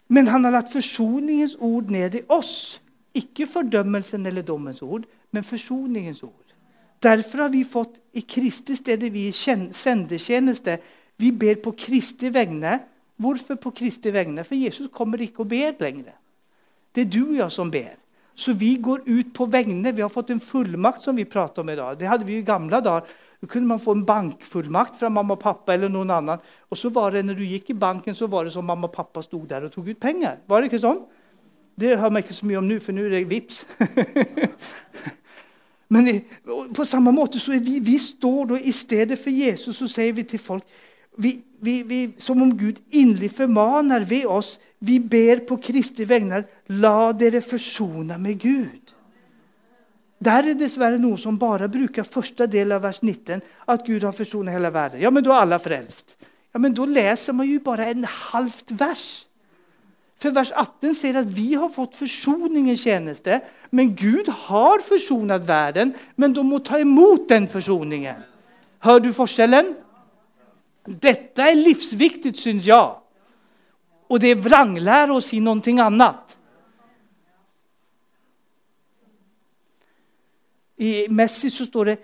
[0.08, 2.80] Men han har lagt forsoningens ord ned i oss.
[3.16, 6.54] Ikke fordømmelsen eller dommens ord, men forsoningens ord.
[7.02, 10.78] Derfor har vi fått i Kristi stedet vi sendetjeneste.
[11.16, 12.78] Vi ber på Kristi vegne.
[13.16, 14.44] Hvorfor på Kristi vegne?
[14.44, 16.16] For Jesus kommer ikke og ber lenger.
[16.94, 17.94] Det er du og jeg som ber.
[18.36, 19.92] Så vi går ut på vegne.
[19.92, 21.96] Vi har fått en fullmakt som vi prater om i dag.
[21.98, 23.08] Det hadde vi i gamle dager.
[23.40, 26.42] Da kunne man få en bankfullmakt fra mamma og pappa eller noen annen.
[26.70, 28.94] Og så var det, når du gikk i banken, så var det som mamma og
[28.94, 30.40] pappa sto der og tok ut penger.
[30.48, 31.04] Var det ikke sånn?
[31.76, 33.64] Det har man ikke så mye om nå, for nå er det vips.
[35.92, 36.08] Men
[36.74, 40.24] på samme måte så vi, vi står da i stedet for Jesus, så sier vi
[40.26, 40.64] til folk
[41.16, 44.58] vi, vi, Som om Gud inderlig formaner ved oss.
[44.80, 46.44] Vi ber på Kristi vegner.
[46.68, 48.85] La dere forsone med Gud.
[50.22, 53.42] Der er dessverre noen som bare bruker første del av vers 19.
[53.68, 55.02] At Gud har forsonet hele verden.
[55.02, 56.16] Ja, men da er alle frelst.
[56.54, 59.26] Ja, Men da leser man jo bare en halvt vers.
[60.16, 63.42] For vers 18 sier at vi har fått forsoningens tjeneste.
[63.70, 68.24] Men Gud har forsonet verden, men de må ta imot den forsoningen.
[68.80, 69.74] Hører du forskjellen?
[70.86, 72.96] Dette er livsviktig, syns jeg.
[74.08, 76.36] Og det er vranglære å si noe annet.
[80.78, 81.98] I Messi så står det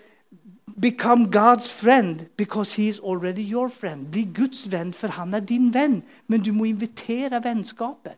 [0.81, 4.07] Become God's friend because he is already your friend.
[4.11, 6.03] Bli Guds venn, for han er din venn.
[6.27, 8.17] Men du må invitere vennskapet.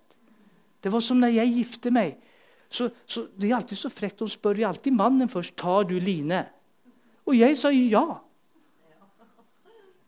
[0.84, 2.16] Det var som når jeg gifter meg.
[2.70, 4.20] Så, så Det er alltid så frekt.
[4.20, 6.46] De spør alltid mannen først tar du Line.
[7.26, 8.06] Og jeg sa ja.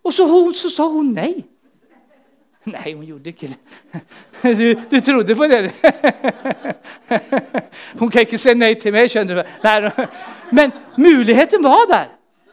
[0.03, 1.43] Og så, så sa hun nei.
[2.75, 3.57] Nei, hun gjorde ikke det.
[4.59, 5.71] Du, du trodde på det?
[7.99, 9.43] Hun kan ikke si nei til meg, skjønner du.
[9.63, 9.89] Nei,
[10.53, 12.05] men muligheten var der.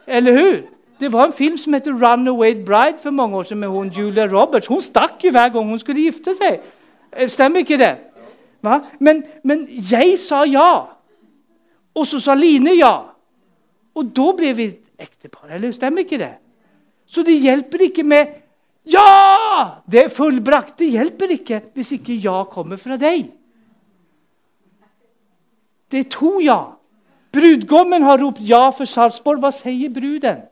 [0.07, 0.55] Eller hur?
[0.99, 4.25] Det var en film som heter 'Runaway Bride' for mange år siden med hun Julia
[4.25, 4.67] Roberts.
[4.67, 6.59] Hun stakk jo hver gang hun skulle gifte seg.
[7.17, 7.97] Eh, stemmer ikke det?
[8.99, 10.81] Men, men, jeg sa ja.
[11.95, 12.97] Og så sa Line ja.
[13.95, 15.49] Og da ble vi et ektepar.
[15.51, 16.33] Eller stemmer ikke det?
[17.05, 18.25] Så det hjelper ikke med
[18.85, 19.81] 'ja'!
[19.91, 20.77] Det fullbrakt.
[20.79, 23.31] Det hjelper ikke hvis ikke 'ja' kommer fra deg.
[25.91, 26.75] Det er to ja.
[27.31, 29.39] Brudgommen har ropt ja for Sarpsborg.
[29.39, 30.43] Hva sier bruden?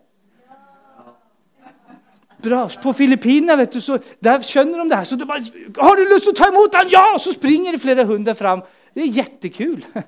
[2.44, 2.68] Bra.
[2.84, 5.06] På Filippinene vet du, så der skjønner de det her.
[5.08, 5.42] Så du bare,
[5.80, 7.18] 'Har du lyst til å ta imot han?' Ja!
[7.18, 8.64] Så springer det flere hunder fram.
[8.94, 9.84] Det er jettekul.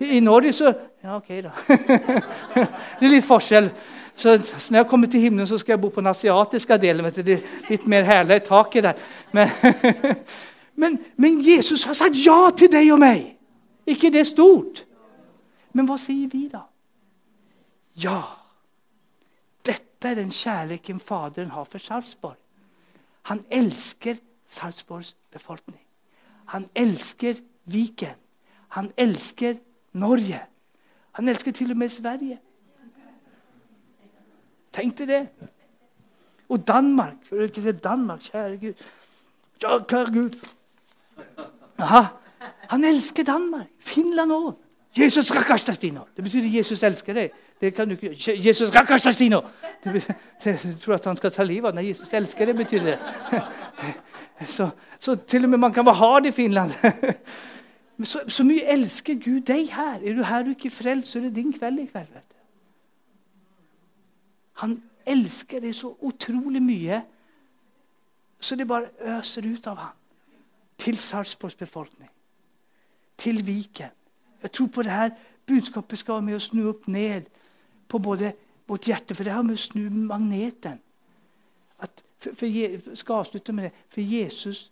[0.00, 1.50] I Norge så Ja, OK, da.
[2.98, 3.70] Det er litt forskjell.
[4.16, 4.36] Så,
[4.70, 7.04] når jeg kommer til himmelen, så skal jeg bo på den asiatiske delen.
[7.12, 9.02] Det er litt mer herlig taket der.
[9.32, 9.48] Men,
[10.82, 13.34] men, men, Jesus har sagt ja til deg og meg.
[13.86, 14.86] ikke det stort?
[15.76, 16.64] Men hva sier vi, da?
[18.00, 18.22] Ja.
[19.66, 22.38] Dette er den kjærligheten Faderen har for Sarpsborg.
[23.28, 24.16] Han elsker
[24.48, 25.82] Sarpsborgs befolkning.
[26.54, 28.16] Han elsker Viken.
[28.68, 29.56] Han elsker
[29.92, 30.40] Norge.
[31.12, 32.38] Han elsker til og med Sverige.
[34.76, 35.22] Tenk deg det.
[36.48, 37.16] Og Danmark.
[37.28, 38.84] For ikke si Danmark, kjære Gud.
[39.62, 40.38] Ja, kjære Gud.
[41.78, 42.02] Aha.
[42.68, 43.66] Han elsker Danmark.
[43.80, 44.54] Finland òg.
[44.96, 46.00] Jesus rakastastino.
[46.16, 47.30] Det betyr Jesus elsker deg.
[47.60, 49.40] Det kan du ikke Jesus rakastastino.
[50.44, 52.98] Du tror at han skal ta livet av Nei, Jesus elsker deg, betyr det.
[54.56, 54.68] Så,
[55.00, 56.70] så til og med man kan være hard i Finland.
[58.04, 59.94] Så, så, mye elsker Gud deg her.
[60.04, 62.10] Er du her du ikke er frelst, så er det din kveld i kveld.
[62.12, 62.35] vet du.
[64.62, 67.02] Han elsker deg så utrolig mye,
[68.40, 69.94] så det bare øser ut av ham.
[70.76, 72.10] Til Sarpsborgs befolkning.
[73.16, 73.92] Til Viken.
[74.42, 75.10] Jeg tror på det her
[75.46, 77.30] budskapet skal være med å snu opp ned
[77.88, 78.32] på både
[78.68, 80.80] vårt hjerte, for det har med å snu magneten.
[81.80, 83.72] At, for, for, skal avslutte med det.
[83.94, 84.70] For Jesus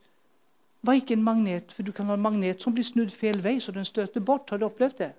[0.82, 3.56] var ikke en magnet, for du kan ha en magnet som blir snudd feil vei,
[3.60, 4.50] så den støter bort.
[4.50, 5.12] Har du opplevd det?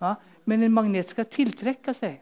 [0.00, 0.14] Ja,
[0.46, 2.20] men en magnet skal tiltrekke seg.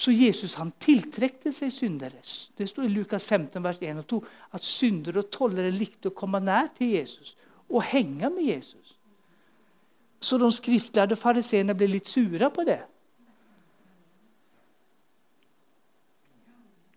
[0.00, 2.22] Så Jesus han tiltrekte seg syndere.
[2.56, 4.20] Det står i Lukas 15, vers 1 og 2
[4.56, 7.34] at syndere og tollere likte å komme nær til Jesus
[7.68, 8.96] og henge med Jesus.
[10.20, 12.80] Så de skriftlærde fariseerne ble litt sure på det.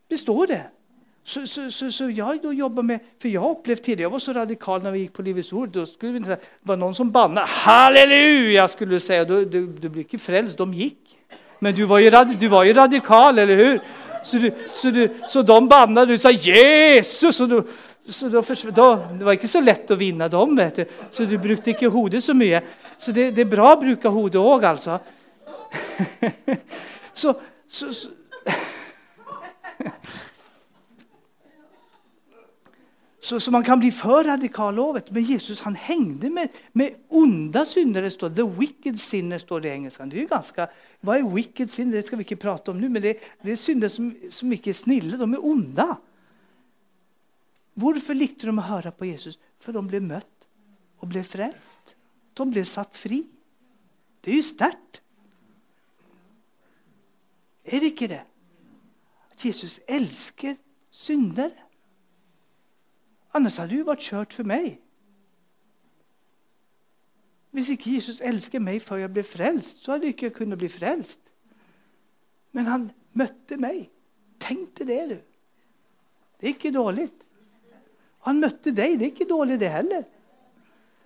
[0.08, 0.64] Det står det.
[1.24, 4.22] Så, så, så, så, jeg da jobber med For jeg har opplevd tidligere, jeg var
[4.24, 5.72] så radikal når vi gikk på Livets Ord.
[5.72, 7.46] Da skulle det var noen som banna.
[7.64, 8.68] Halleluja!
[8.72, 9.20] skulle du si.
[9.28, 11.16] Du, du, du ble ikke frelst, de gikk.
[11.64, 13.82] Men du var jo, du var jo radikal, eller hur?
[14.24, 17.42] Så, du, så, du, så de banna, du sa 'Jesus'!
[17.44, 17.64] Og du,
[18.06, 18.42] så da,
[18.76, 20.56] da, det var ikke så lett å vinne dem.
[20.60, 20.98] vet du.
[21.12, 22.60] Så du brukte ikke hodet så mye.
[23.00, 25.00] Så det, det er bra å bruke hodet òg, altså.
[27.22, 27.34] så,
[27.68, 28.12] så, så
[33.24, 34.98] Så, så, man kan bli for radikal òg.
[35.16, 38.10] Men Jesus han hengte med, med onde syndere.
[38.12, 40.02] står The wicked sinner står det i engelsk.
[40.12, 40.66] Det er ganske,
[41.00, 41.96] hva er wicked sinner?
[41.96, 42.90] Det skal vi ikke prate om nå.
[42.92, 45.16] Men det, det er syndere som, som, ikke er snille.
[45.16, 45.88] De er onde.
[47.80, 49.40] Hvorfor likte de å høre på Jesus?
[49.64, 50.50] For de ble møtt
[51.00, 51.96] og ble frelst.
[52.36, 53.24] De ble satt fri.
[54.20, 55.00] Det er jo sterkt.
[57.64, 58.24] Er det ikke det?
[59.32, 60.60] At Jesus elsker
[60.92, 61.63] syndere.
[63.34, 64.78] Annars hadde du vært kjørt for meg.
[67.54, 70.70] Hvis ikke Jesus elsker meg før jeg ble frelst, så hadde jeg ikke kunnet bli
[70.74, 71.20] frelst.
[72.54, 73.90] Men han møtte meg.
[74.42, 75.20] Tenk deg det, du.
[76.42, 77.08] Det er ikke dårlig.
[78.26, 78.98] Han møtte deg.
[79.00, 80.04] Det er ikke dårlig, det heller.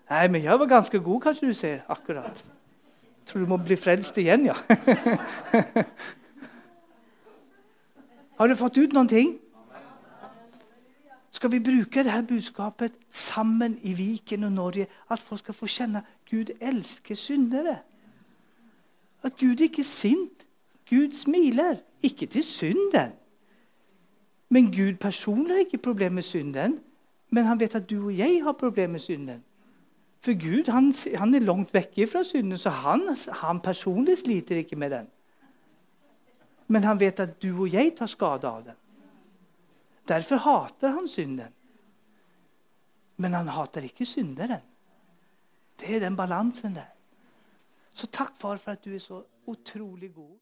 [0.07, 1.79] Nei, men jeg var ganske god, kanskje du ser.
[1.87, 2.43] akkurat.
[3.27, 4.55] Tror du må bli frelst igjen, ja.
[8.37, 9.35] Har du fått ut noen ting?
[11.37, 14.87] Skal vi bruke dette budskapet sammen i Viken og Norge.
[15.11, 17.77] At folk skal få kjenne at Gud elsker syndere.
[19.23, 20.47] At Gud ikke er sint.
[20.89, 21.83] Gud smiler.
[22.03, 23.13] Ikke til synden.
[24.49, 26.79] Men Gud personlig har ikke problemer med synden.
[27.29, 29.43] Men han vet at du og jeg har problemer med synden.
[30.25, 34.75] For Gud han, han er langt vekke fra synden, så han, han personlig sliter ikke
[34.75, 35.07] med den.
[36.67, 38.75] Men han vet at du og jeg tar skade av den.
[40.07, 41.53] Derfor hater han synden.
[43.17, 44.61] Men han hater ikke synderen.
[45.77, 46.93] Det er den balansen der.
[47.97, 50.37] Så takk, far, for at du er så utrolig god.